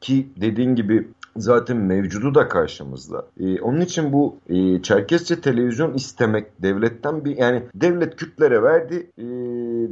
ki 0.00 0.28
dediğin 0.40 0.74
gibi 0.74 1.08
zaten 1.36 1.76
mevcudu 1.76 2.34
da 2.34 2.48
karşımızda. 2.48 3.26
E, 3.40 3.60
onun 3.60 3.80
için 3.80 4.12
bu 4.12 4.36
e, 4.48 4.82
Çerkesçe 4.82 5.40
televizyon 5.40 5.94
istemek 5.94 6.62
devletten 6.62 7.24
bir 7.24 7.36
yani 7.36 7.62
devlet 7.74 8.16
Kürtlere 8.16 8.62
verdi 8.62 9.10
e, 9.18 9.24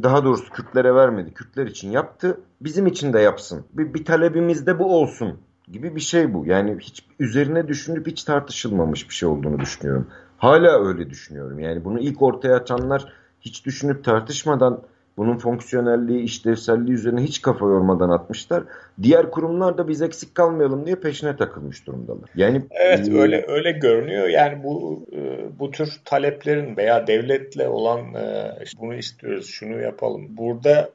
daha 0.03 0.25
doğrusu 0.25 0.51
Kürtlere 0.53 0.95
vermedi. 0.95 1.35
Kürtler 1.35 1.67
için 1.67 1.91
yaptı. 1.91 2.41
Bizim 2.61 2.87
için 2.87 3.13
de 3.13 3.21
yapsın. 3.21 3.65
Bir, 3.73 3.95
bir 3.95 4.05
talebimiz 4.05 4.67
de 4.67 4.79
bu 4.79 5.01
olsun 5.01 5.39
gibi 5.73 5.97
bir 5.97 6.01
şey 6.01 6.35
bu. 6.35 6.47
Yani 6.47 6.77
hiç 6.81 7.05
üzerine 7.19 7.69
düşünüp 7.69 8.07
hiç 8.07 8.25
tartışılmamış 8.25 9.09
bir 9.09 9.15
şey 9.15 9.29
olduğunu 9.29 9.59
düşünüyorum. 9.59 10.07
Hala 10.39 10.87
öyle 10.89 11.11
düşünüyorum. 11.11 11.59
Yani 11.59 11.85
bunu 11.85 12.01
ilk 12.01 12.23
ortaya 12.23 12.57
atanlar 12.57 13.13
hiç 13.41 13.67
düşünüp 13.67 14.05
tartışmadan 14.05 14.83
bunun 15.17 15.39
fonksiyonelliği, 15.39 16.23
işlevselliği 16.23 16.95
üzerine 16.95 17.21
hiç 17.21 17.43
kafa 17.43 17.67
yormadan 17.67 18.11
atmışlar. 18.11 18.65
Diğer 19.03 19.31
kurumlar 19.31 19.79
da 19.79 19.89
biz 19.89 20.03
eksik 20.03 20.35
kalmayalım 20.35 20.87
diye 20.87 20.97
peşine 20.97 21.37
takılmış 21.37 21.87
durumdalar. 21.87 22.31
Yani 22.35 22.63
Evet 22.71 23.09
e, 23.09 23.19
öyle 23.19 23.45
öyle 23.49 23.73
görünüyor. 23.73 24.29
Yani 24.29 24.65
bu 24.65 25.07
e, 25.13 25.21
bu 25.59 25.71
tür 25.71 26.01
taleplerin 26.05 26.77
veya 26.77 27.07
devletle 27.07 27.69
olan 27.69 28.15
e, 28.15 28.55
bunu 28.81 28.95
istiyoruz, 28.95 29.47
şunu 29.47 29.81
yapalım. 29.81 30.37
Burada 30.37 30.91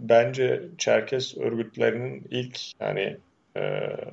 bence 0.00 0.62
Çerkes 0.78 1.36
örgütlerinin 1.38 2.22
ilk 2.30 2.58
yani 2.80 3.16
e, 3.56 3.60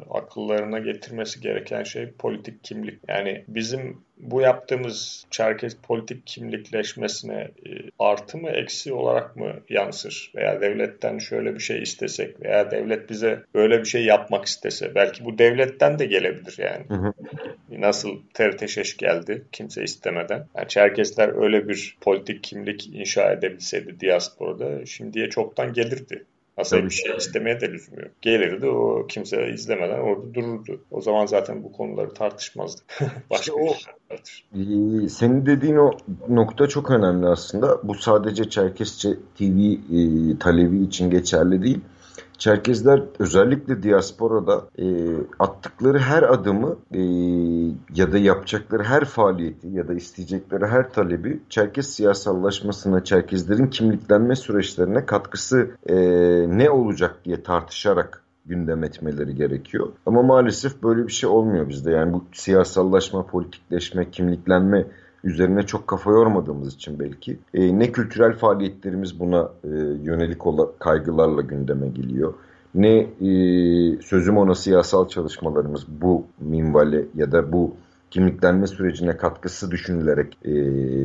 akıllarına 0.10 0.80
getirmesi 0.80 1.42
gereken 1.42 1.84
şey 1.84 2.12
politik 2.12 2.64
kimlik. 2.64 3.00
Yani 3.08 3.44
bizim 3.48 4.06
bu 4.18 4.42
yaptığımız 4.42 5.26
Çerkez 5.32 5.78
politik 5.84 6.28
kimlikleşmesine 6.28 7.34
e, 7.36 7.70
artı 8.00 8.38
mı 8.38 8.50
eksi 8.50 8.94
olarak 8.94 9.36
mı 9.36 9.54
yansır? 9.70 10.32
Veya 10.36 10.62
devletten 10.62 11.18
şöyle 11.18 11.56
bir 11.56 11.60
şey 11.60 11.82
istesek 11.82 12.42
veya 12.42 12.72
devlet 12.72 13.10
bize 13.10 13.44
böyle 13.54 13.80
bir 13.80 13.86
şey 13.86 14.06
yapmak 14.06 14.46
istese 14.46 14.96
belki 14.96 15.26
bu 15.26 15.38
devletten 15.38 16.00
de 16.00 16.06
gelebilir 16.06 16.58
yani. 16.58 16.86
Hı 16.88 16.94
hı. 16.94 17.14
Nasıl 17.70 18.22
TRT 18.34 18.98
geldi 18.98 19.44
kimse 19.52 19.84
istemeden. 19.84 20.48
Yani 20.56 20.68
Çerkesler 20.68 21.44
öyle 21.44 21.68
bir 21.68 21.98
politik 22.02 22.44
kimlik 22.44 22.88
inşa 22.94 23.32
edebilseydi 23.32 24.00
diasporada 24.00 24.86
şimdiye 24.86 25.30
çoktan 25.30 25.74
gelirdi. 25.74 26.26
Aslında 26.58 26.86
bir 26.86 26.90
şey 26.90 27.18
istemeye 27.18 27.62
de 27.62 27.72
lüzum 27.72 28.00
yok. 28.00 28.12
Gelirdi 28.22 28.68
o 28.68 29.08
kimse 29.08 29.50
izlemeden 29.50 30.00
orada 30.00 30.34
dururdu. 30.34 30.82
O 30.92 31.02
zaman 31.02 31.26
zaten 31.26 31.64
bu 31.64 31.72
konuları 31.72 32.14
tartışmazdık. 32.14 32.86
Başka 33.30 33.36
işte 33.40 33.54
o, 33.54 33.76
ee, 34.14 35.10
senin 35.10 35.46
dediğin 35.46 35.76
o 35.76 35.92
nokta 36.30 36.68
çok 36.68 36.92
önemli 36.92 37.28
aslında. 37.28 37.80
Bu 37.84 37.96
sadece 37.96 38.50
Çerkesçe 38.50 39.14
TV 39.38 39.42
e, 39.44 40.40
talebi 40.40 40.84
için 40.84 41.10
geçerli 41.10 41.64
değil. 41.64 41.80
Çerkezler 42.38 43.04
özellikle 43.20 43.84
diasporada 43.84 44.68
e, 44.80 44.86
attıkları 45.40 46.00
her 46.00 46.24
adımı 46.24 46.76
e, 46.94 47.02
ya 47.96 48.12
da 48.12 48.18
yapacakları 48.18 48.84
her 48.84 49.06
faaliyeti 49.06 49.68
ya 49.68 49.88
da 49.88 49.94
isteyecekleri 49.94 50.68
her 50.68 50.94
talebi 50.94 51.40
Çerkez 51.50 51.94
siyasallaşmasına, 51.94 53.04
Çerkezlerin 53.04 53.68
kimliklenme 53.68 54.36
süreçlerine 54.36 55.06
katkısı 55.06 55.72
e, 55.88 55.96
ne 56.58 56.70
olacak 56.70 57.16
diye 57.26 57.44
tartışarak 57.44 58.22
gündem 58.46 58.84
etmeleri 58.84 59.36
gerekiyor. 59.36 59.88
Ama 60.06 60.22
maalesef 60.22 60.84
böyle 60.84 61.08
bir 61.08 61.12
şey 61.12 61.30
olmuyor 61.30 61.70
bizde. 61.70 61.92
Yani 61.92 62.14
bu 62.14 62.26
siyasallaşma, 62.34 63.26
politikleşme, 63.26 64.12
kimliklenme 64.12 64.86
üzerine 65.26 65.64
çok 65.64 65.88
kafa 65.88 66.12
yormadığımız 66.12 66.74
için 66.74 67.00
belki 67.00 67.38
e, 67.54 67.80
ne 67.80 67.92
kültürel 67.92 68.34
faaliyetlerimiz 68.34 69.20
buna 69.20 69.50
e, 69.64 69.70
yönelik 70.04 70.48
olan 70.48 70.68
kaygılarla 70.80 71.42
gündeme 71.42 71.88
geliyor. 71.88 72.34
Ne 72.76 72.98
e, 73.00 73.32
sözüm 74.02 74.38
ona 74.38 74.56
siyasal 74.56 75.08
çalışmalarımız 75.08 75.86
bu 76.02 76.26
minvale 76.40 77.06
ya 77.16 77.32
da 77.32 77.52
bu 77.52 77.76
kimliklenme 78.12 78.68
sürecine 78.68 79.18
katkısı 79.18 79.72
düşünülerek 79.72 80.38
e, 80.46 80.52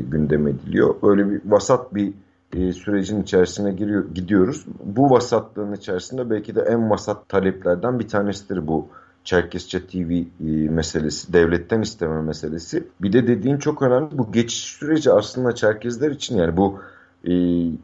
gündeme 0.00 0.50
ediliyor. 0.50 0.94
Böyle 1.02 1.30
bir 1.30 1.40
vasat 1.44 1.94
bir 1.94 2.12
e, 2.56 2.72
sürecin 2.72 3.22
içerisine 3.22 3.72
giriyor, 3.72 4.04
gidiyoruz. 4.14 4.66
Bu 4.84 5.10
vasatlığın 5.10 5.72
içerisinde 5.72 6.30
belki 6.30 6.54
de 6.54 6.60
en 6.60 6.90
vasat 6.90 7.28
taleplerden 7.28 7.98
bir 7.98 8.08
tanesidir 8.08 8.68
bu 8.68 8.88
Çerkesçe 9.24 9.86
TV 9.86 10.10
e, 10.12 10.24
meselesi, 10.68 11.32
devletten 11.32 11.80
isteme 11.80 12.22
meselesi. 12.22 12.84
Bir 13.02 13.12
de 13.12 13.26
dediğin 13.26 13.58
çok 13.58 13.82
önemli. 13.82 14.18
Bu 14.18 14.32
geçiş 14.32 14.64
süreci 14.64 15.12
aslında 15.12 15.54
Çerkezler 15.54 16.10
için 16.10 16.38
yani 16.38 16.56
bu 16.56 16.78
e, 17.24 17.32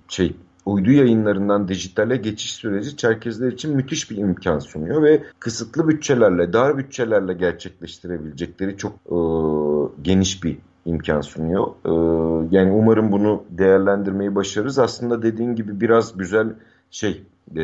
şey 0.08 0.36
uydu 0.66 0.90
yayınlarından 0.90 1.68
dijitale 1.68 2.16
geçiş 2.16 2.54
süreci 2.54 2.96
Çerkezler 2.96 3.52
için 3.52 3.76
müthiş 3.76 4.10
bir 4.10 4.16
imkan 4.16 4.58
sunuyor 4.58 5.02
ve 5.02 5.22
kısıtlı 5.38 5.88
bütçelerle, 5.88 6.52
dar 6.52 6.78
bütçelerle 6.78 7.34
gerçekleştirebilecekleri 7.34 8.76
çok 8.76 8.92
e, 8.92 9.16
geniş 10.02 10.44
bir 10.44 10.58
imkan 10.84 11.20
sunuyor. 11.20 11.66
E, 11.84 11.92
yani 12.56 12.72
umarım 12.72 13.12
bunu 13.12 13.44
değerlendirmeyi 13.50 14.34
başarırız. 14.34 14.78
Aslında 14.78 15.22
dediğin 15.22 15.54
gibi 15.54 15.80
biraz 15.80 16.16
güzel 16.16 16.54
şey 16.90 17.22
e, 17.56 17.62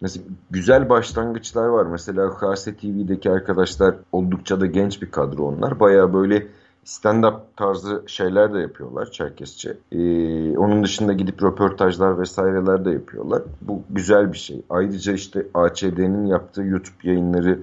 Mesela 0.00 0.26
güzel 0.50 0.88
başlangıçlar 0.88 1.66
var. 1.66 1.86
Mesela 1.86 2.30
KS 2.30 2.64
TV'deki 2.64 3.30
arkadaşlar 3.30 3.94
oldukça 4.12 4.60
da 4.60 4.66
genç 4.66 5.02
bir 5.02 5.10
kadro 5.10 5.42
onlar. 5.44 5.80
Baya 5.80 6.14
böyle 6.14 6.46
stand-up 6.84 7.40
tarzı 7.56 8.02
şeyler 8.06 8.54
de 8.54 8.58
yapıyorlar 8.58 9.10
Çerkesçe. 9.10 9.76
Ee, 9.92 10.58
onun 10.58 10.84
dışında 10.84 11.12
gidip 11.12 11.42
röportajlar 11.42 12.20
vesaireler 12.20 12.84
de 12.84 12.90
yapıyorlar. 12.90 13.42
Bu 13.60 13.82
güzel 13.90 14.32
bir 14.32 14.38
şey. 14.38 14.62
Ayrıca 14.70 15.12
işte 15.12 15.46
AÇD'nin 15.54 16.26
yaptığı 16.26 16.62
YouTube 16.62 16.96
yayınları 17.02 17.58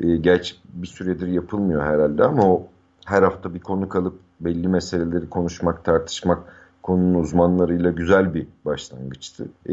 e, 0.00 0.16
gerçi 0.16 0.54
bir 0.74 0.86
süredir 0.86 1.26
yapılmıyor 1.26 1.82
herhalde 1.82 2.24
ama 2.24 2.52
o 2.52 2.66
her 3.04 3.22
hafta 3.22 3.54
bir 3.54 3.60
konu 3.60 3.88
kalıp 3.88 4.14
belli 4.40 4.68
meseleleri 4.68 5.28
konuşmak, 5.30 5.84
tartışmak 5.84 6.57
konunun 6.88 7.14
uzmanlarıyla 7.14 7.90
güzel 7.90 8.34
bir 8.34 8.46
başlangıçtı. 8.64 9.44
Ee, 9.68 9.72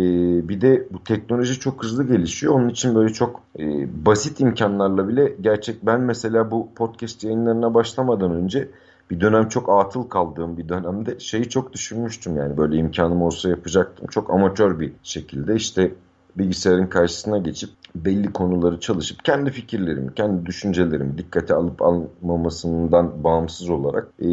bir 0.50 0.62
de 0.62 0.88
bu 0.92 1.04
teknoloji 1.04 1.60
çok 1.60 1.84
hızlı 1.84 2.08
gelişiyor. 2.08 2.54
Onun 2.54 2.70
için 2.70 2.96
böyle 2.96 3.14
çok 3.14 3.42
e, 3.60 3.64
basit 4.06 4.40
imkanlarla 4.40 5.08
bile 5.08 5.36
gerçek 5.42 5.86
ben 5.86 6.02
mesela 6.02 6.52
bu 6.52 6.70
podcast 6.76 7.24
yayınlarına 7.24 7.74
başlamadan 7.74 8.32
önce 8.32 8.68
bir 9.12 9.22
dönem 9.22 9.50
çok 9.50 9.70
atıl 9.70 10.04
kaldığım 10.04 10.58
bir 10.58 10.70
dönemde 10.70 11.20
şeyi 11.20 11.50
çok 11.50 11.74
düşünmüştüm 11.74 12.38
yani 12.38 12.58
böyle 12.58 12.78
imkanım 12.78 13.22
olsa 13.22 13.50
yapacaktım. 13.50 14.08
Çok 14.08 14.30
amatör 14.30 14.80
bir 14.80 14.94
şekilde 15.04 15.56
işte 15.56 15.92
bilgisayarın 16.38 16.88
karşısına 16.88 17.38
geçip 17.38 17.70
belli 17.96 18.34
konuları 18.34 18.80
çalışıp 18.80 19.26
kendi 19.26 19.52
fikirlerimi, 19.52 20.14
kendi 20.14 20.46
düşüncelerimi 20.46 21.18
dikkate 21.18 21.54
alıp 21.54 21.82
almamasından 21.82 23.24
bağımsız 23.24 23.70
olarak 23.70 24.08
e, 24.20 24.28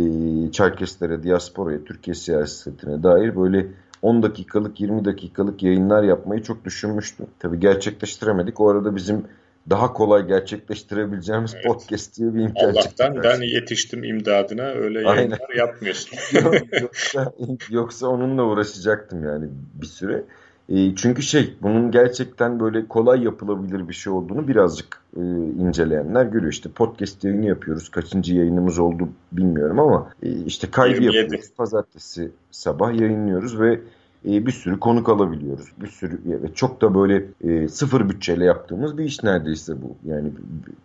Çerkeslere, 0.53 1.23
diasporaya, 1.23 1.85
Türkiye 1.85 2.15
siyasetine 2.15 3.03
dair 3.03 3.37
böyle 3.37 3.67
10 4.03 4.23
dakikalık, 4.23 4.81
20 4.81 5.05
dakikalık 5.05 5.63
yayınlar 5.63 6.03
yapmayı 6.03 6.43
çok 6.43 6.65
düşünmüştüm. 6.65 7.27
Tabii 7.39 7.61
gerçekleştiremedik. 7.61 8.61
O 8.61 8.69
arada 8.69 8.97
bizim 8.97 9.25
daha 9.71 9.93
kolay 9.93 10.27
gerçekleştirebileceğimiz 10.27 11.55
evet. 11.55 11.65
podcast 11.65 12.19
diye 12.19 12.35
bir 12.35 12.41
imkan 12.41 12.65
Allah'tan 12.65 13.23
ben 13.23 13.41
yetiştim 13.41 14.05
imdadına 14.05 14.63
öyle 14.63 15.01
yayınlar 15.03 15.17
Aynen. 15.19 15.59
yapmıyorsun. 15.59 16.19
yoksa, 16.81 17.33
yoksa 17.71 18.07
onunla 18.07 18.45
uğraşacaktım 18.45 19.25
yani 19.25 19.49
bir 19.75 19.87
süre. 19.87 20.25
E, 20.73 20.95
çünkü 20.95 21.23
şey 21.23 21.55
bunun 21.63 21.91
gerçekten 21.91 22.61
böyle 22.61 22.89
kolay 22.89 23.25
yapılabilir 23.25 23.89
bir 23.89 23.95
şey 23.95 24.13
olduğunu 24.13 24.49
birazcık 24.49 25.03
e, 25.17 25.21
inceleyenler 25.61 26.25
görüyor. 26.25 26.53
İşte 26.53 26.69
podcast 26.69 27.25
yayını 27.25 27.47
yapıyoruz. 27.47 27.89
Kaçıncı 27.89 28.35
yayınımız 28.35 28.79
oldu 28.79 29.09
bilmiyorum 29.33 29.79
ama 29.79 30.11
e, 30.23 30.31
işte 30.31 30.71
kaydı 30.71 30.95
27. 30.95 31.17
yapıyoruz. 31.17 31.51
Pazartesi 31.57 32.31
sabah 32.51 33.01
yayınlıyoruz 33.01 33.61
ve 33.61 33.81
e, 34.29 34.47
bir 34.47 34.53
sürü 34.53 34.81
konuk 34.81 35.09
alabiliyoruz. 35.09 35.67
Bir 35.81 35.87
sürü 35.87 36.21
ve 36.43 36.55
çok 36.55 36.81
da 36.81 36.95
böyle 36.95 37.25
e, 37.41 37.69
sıfır 37.69 38.09
bütçeyle 38.09 38.45
yaptığımız 38.45 38.99
bir 38.99 39.05
iş 39.05 39.23
neredeyse 39.23 39.83
bu. 39.83 40.11
Yani 40.11 40.33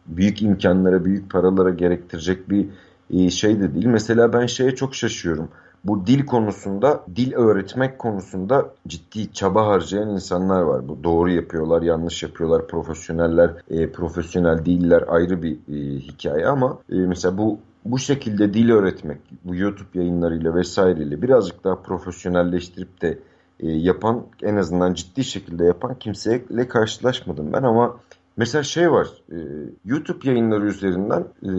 büyük 0.06 0.42
imkanlara, 0.42 1.06
büyük 1.06 1.32
paralara 1.32 1.70
gerektirecek 1.70 2.50
bir 2.50 2.66
e, 3.10 3.30
şey 3.30 3.60
de 3.60 3.74
değil. 3.74 3.86
Mesela 3.86 4.34
ben 4.34 4.46
şeye 4.46 4.76
çok 4.76 4.96
şaşıyorum 4.96 5.50
bu 5.84 6.08
dil 6.08 6.26
konusunda, 6.26 7.04
dil 7.16 7.34
öğretmek 7.34 8.00
konusunda 8.00 8.74
ciddi 8.88 9.34
çaba 9.34 9.68
harcayan 9.68 10.10
insanlar 10.10 10.62
var. 10.62 10.88
Bu 10.88 11.04
doğru 11.04 11.32
yapıyorlar, 11.32 11.82
yanlış 11.82 12.24
yapıyorlar, 12.24 12.68
profesyoneller, 12.68 13.52
e, 13.70 13.92
profesyonel 13.92 14.66
değiller 14.66 15.04
ayrı 15.08 15.44
bir 15.44 15.54
e, 15.54 16.00
hikaye 16.00 16.48
ama 16.48 16.80
e, 16.92 16.96
mesela 16.96 17.38
bu 17.38 17.60
bu 17.86 18.00
şekilde 18.00 18.54
dil 18.54 18.70
öğretmek, 18.70 19.18
bu 19.44 19.56
YouTube 19.56 19.90
yayınlarıyla 19.94 20.56
vesaireyle 20.56 21.22
birazcık 21.22 21.64
daha 21.64 21.82
profesyonelleştirip 21.82 23.02
de 23.02 23.20
e, 23.60 23.72
yapan, 23.72 24.26
en 24.42 24.56
azından 24.56 24.94
ciddi 24.94 25.24
şekilde 25.24 25.66
yapan 25.66 25.96
kimseyle 25.96 26.68
karşılaşmadım 26.68 27.54
ben 27.54 27.64
ama 27.64 27.98
mesela 28.38 28.64
şey 28.64 28.92
var, 28.92 29.08
e, 29.32 29.38
YouTube 29.86 30.30
yayınları 30.30 30.66
üzerinden 30.66 31.26
e, 31.44 31.52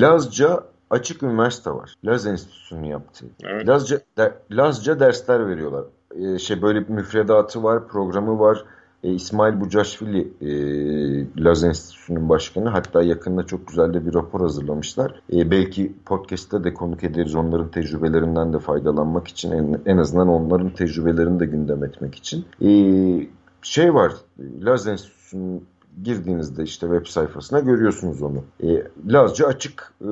Lazca 0.00 0.64
açık 0.90 1.22
üniversite 1.22 1.70
var. 1.70 1.94
Laz 2.04 2.26
Enstitüsü'nün 2.26 2.84
yaptığı. 2.84 3.26
Evet. 3.44 3.68
Lazca, 3.68 4.00
de, 4.18 4.34
Lazca 4.50 5.00
dersler 5.00 5.48
veriyorlar. 5.48 5.84
Ee, 6.14 6.38
şey 6.38 6.62
böyle 6.62 6.88
bir 6.88 6.92
müfredatı 6.92 7.62
var, 7.62 7.88
programı 7.88 8.38
var. 8.38 8.64
Ee, 9.04 9.10
İsmail 9.10 9.60
Bucaşvili 9.60 10.28
e, 10.40 11.44
Laz 11.44 11.64
Enstitüsü'nün 11.64 12.28
başkanı. 12.28 12.68
Hatta 12.68 13.02
yakında 13.02 13.42
çok 13.42 13.68
güzel 13.68 13.94
de 13.94 14.06
bir 14.06 14.14
rapor 14.14 14.40
hazırlamışlar. 14.40 15.22
Ee, 15.32 15.50
belki 15.50 15.92
podcast'te 16.06 16.64
de 16.64 16.74
konuk 16.74 17.04
ederiz 17.04 17.34
onların 17.34 17.70
tecrübelerinden 17.70 18.52
de 18.52 18.58
faydalanmak 18.58 19.28
için. 19.28 19.52
En, 19.52 19.80
en 19.86 19.96
azından 19.98 20.28
onların 20.28 20.70
tecrübelerini 20.70 21.40
de 21.40 21.46
gündem 21.46 21.84
etmek 21.84 22.14
için. 22.14 22.44
Ee, 22.62 23.26
şey 23.62 23.94
var, 23.94 24.12
Laz 24.60 24.86
Enstitüsü'nün 24.86 25.66
girdiğinizde 26.02 26.62
işte 26.62 26.86
web 26.86 27.06
sayfasına 27.06 27.60
görüyorsunuz 27.60 28.22
onu. 28.22 28.44
E, 28.62 28.82
Lazca 29.06 29.46
açık 29.46 29.92
e, 30.00 30.10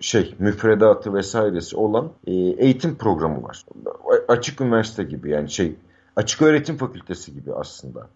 şey 0.00 0.34
müfredatı 0.38 1.14
vesairesi 1.14 1.76
olan 1.76 2.10
e, 2.26 2.32
eğitim 2.34 2.94
programı 2.94 3.42
var. 3.42 3.64
Açık 4.28 4.60
üniversite 4.60 5.04
gibi 5.04 5.30
yani 5.30 5.50
şey 5.50 5.74
açık 6.16 6.42
öğretim 6.42 6.76
fakültesi 6.76 7.34
gibi 7.34 7.54
aslında 7.54 8.08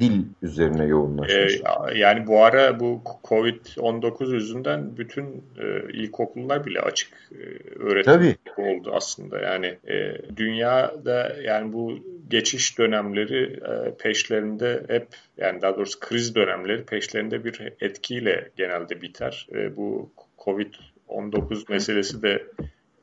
dil 0.00 0.22
üzerine 0.42 0.84
yoğunlaşmış. 0.84 1.54
Ee, 1.54 1.98
yani 1.98 2.26
bu 2.26 2.44
ara 2.44 2.80
bu 2.80 3.02
Covid-19 3.24 4.34
yüzünden 4.34 4.96
bütün 4.96 5.44
e, 5.58 5.92
ilkokullar 5.92 6.66
bile 6.66 6.80
açık 6.80 7.12
e, 7.32 7.44
öğretim 7.78 8.12
Tabii. 8.12 8.36
oldu 8.56 8.92
aslında. 8.94 9.40
Yani 9.40 9.78
e, 9.88 10.12
dünyada 10.36 11.36
yani 11.42 11.72
bu 11.72 11.98
geçiş 12.28 12.78
dönemleri 12.78 13.44
e, 13.44 13.94
peşlerinde 13.94 14.82
hep 14.88 15.06
yani 15.36 15.62
daha 15.62 15.76
doğrusu 15.76 16.00
kriz 16.00 16.34
dönemleri 16.34 16.84
peşlerinde 16.84 17.44
bir 17.44 17.72
etkiyle 17.80 18.50
genelde 18.56 19.02
biter. 19.02 19.48
E, 19.54 19.76
bu 19.76 20.10
Covid-19 20.38 21.72
meselesi 21.72 22.22
de 22.22 22.46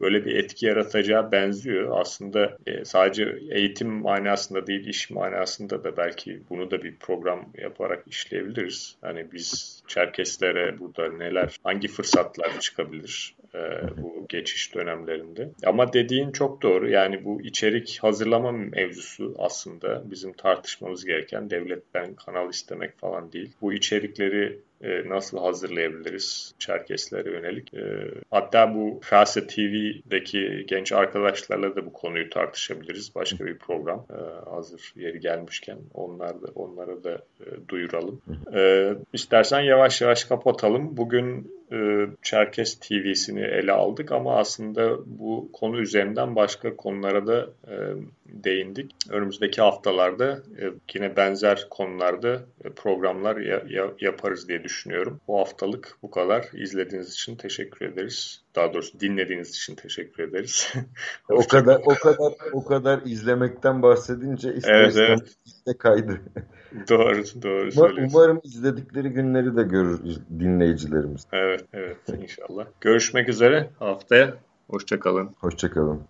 böyle 0.01 0.25
bir 0.25 0.35
etki 0.35 0.65
yaratacağı 0.65 1.31
benziyor. 1.31 1.99
Aslında 1.99 2.57
e, 2.67 2.85
sadece 2.85 3.37
eğitim 3.51 3.89
manasında 3.89 4.67
değil, 4.67 4.87
iş 4.87 5.09
manasında 5.09 5.83
da 5.83 5.97
belki 5.97 6.41
bunu 6.49 6.71
da 6.71 6.83
bir 6.83 6.95
program 6.95 7.49
yaparak 7.57 8.03
işleyebiliriz. 8.07 8.97
Hani 9.01 9.31
biz 9.31 9.77
Çerkeslere 9.87 10.79
burada 10.79 11.11
neler, 11.11 11.57
hangi 11.63 11.87
fırsatlar 11.87 12.59
çıkabilir 12.59 13.35
e, 13.57 14.01
bu 14.01 14.25
geçiş 14.29 14.75
dönemlerinde. 14.75 15.49
Ama 15.65 15.93
dediğin 15.93 16.31
çok 16.31 16.61
doğru. 16.61 16.89
Yani 16.89 17.25
bu 17.25 17.41
içerik 17.41 17.99
hazırlama 18.01 18.51
mevzusu 18.51 19.35
aslında 19.37 20.11
bizim 20.11 20.33
tartışmamız 20.33 21.05
gereken 21.05 21.49
devletten 21.49 22.13
kanal 22.13 22.49
istemek 22.49 22.99
falan 22.99 23.31
değil. 23.31 23.51
Bu 23.61 23.73
içerikleri 23.73 24.59
e, 24.81 25.09
nasıl 25.09 25.37
hazırlayabiliriz 25.37 26.53
Çerkeslere 26.59 27.31
yönelik. 27.31 27.73
E, 27.73 28.11
hatta 28.31 28.75
bu 28.75 28.99
Fase 29.03 29.47
TV'deki 29.47 30.65
genç 30.67 30.91
arkadaşlarla 30.91 31.75
da 31.75 31.85
bu 31.85 31.93
konuyu 31.93 32.29
tartışabiliriz. 32.29 33.15
Başka 33.15 33.45
bir 33.45 33.57
program 33.57 34.05
e, 34.09 34.49
hazır 34.49 34.93
yeri 34.95 35.19
gelmişken 35.19 35.77
onlar 35.93 36.41
da 36.41 36.47
onlara 36.55 37.03
da 37.03 37.13
e, 37.39 37.45
duyuralım. 37.69 38.21
E, 38.55 38.93
istersen 39.13 39.59
yavaş 39.59 40.01
yavaş 40.01 40.23
kapatalım. 40.23 40.97
Bugün 40.97 41.57
e, 41.71 42.07
Çerkes 42.21 42.79
TV'sini 42.79 43.41
ele 43.41 43.71
aldık 43.71 44.11
ama 44.11 44.37
aslında 44.37 44.97
bu 45.05 45.49
konu 45.53 45.79
üzerinden 45.79 46.35
başka 46.35 46.75
konulara 46.75 47.27
da 47.27 47.47
e, 47.67 47.75
değindik. 48.25 48.91
Önümüzdeki 49.09 49.61
haftalarda 49.61 50.43
e, 50.61 50.63
yine 50.95 51.15
benzer 51.15 51.67
konularda 51.69 52.45
programlar 52.75 53.37
ya, 53.37 53.63
ya, 53.69 53.91
yaparız 53.99 54.47
diye 54.47 54.63
düşünüyorum. 54.63 55.21
Bu 55.27 55.39
haftalık 55.39 55.97
bu 56.01 56.11
kadar. 56.11 56.45
İzlediğiniz 56.53 57.13
için 57.13 57.35
teşekkür 57.35 57.85
ederiz. 57.85 58.41
Daha 58.57 58.73
doğrusu 58.73 58.99
dinlediğiniz 58.99 59.49
için 59.49 59.75
teşekkür 59.75 60.23
ederiz. 60.23 60.73
o 61.29 61.47
kadar 61.47 61.81
o 61.85 61.95
kadar 61.95 62.33
o 62.53 62.65
kadar 62.65 63.01
izlemekten 63.05 63.81
bahsedince 63.81 64.53
ister 64.53 64.73
evet, 64.73 64.97
evet. 64.97 65.77
kaydı. 65.77 66.21
doğru, 66.89 67.23
doğru 67.43 67.71
söylüyorsun. 67.71 68.09
Umarım 68.13 68.41
izledikleri 68.43 69.09
günleri 69.09 69.57
de 69.57 69.63
görür 69.63 69.99
dinleyicilerimiz. 70.39 71.27
Evet, 71.33 71.65
evet 71.73 71.97
inşallah. 72.21 72.65
Görüşmek 72.81 73.29
üzere 73.29 73.69
haftaya. 73.79 74.33
Hoşçakalın. 74.69 75.35
Hoşçakalın. 75.39 76.01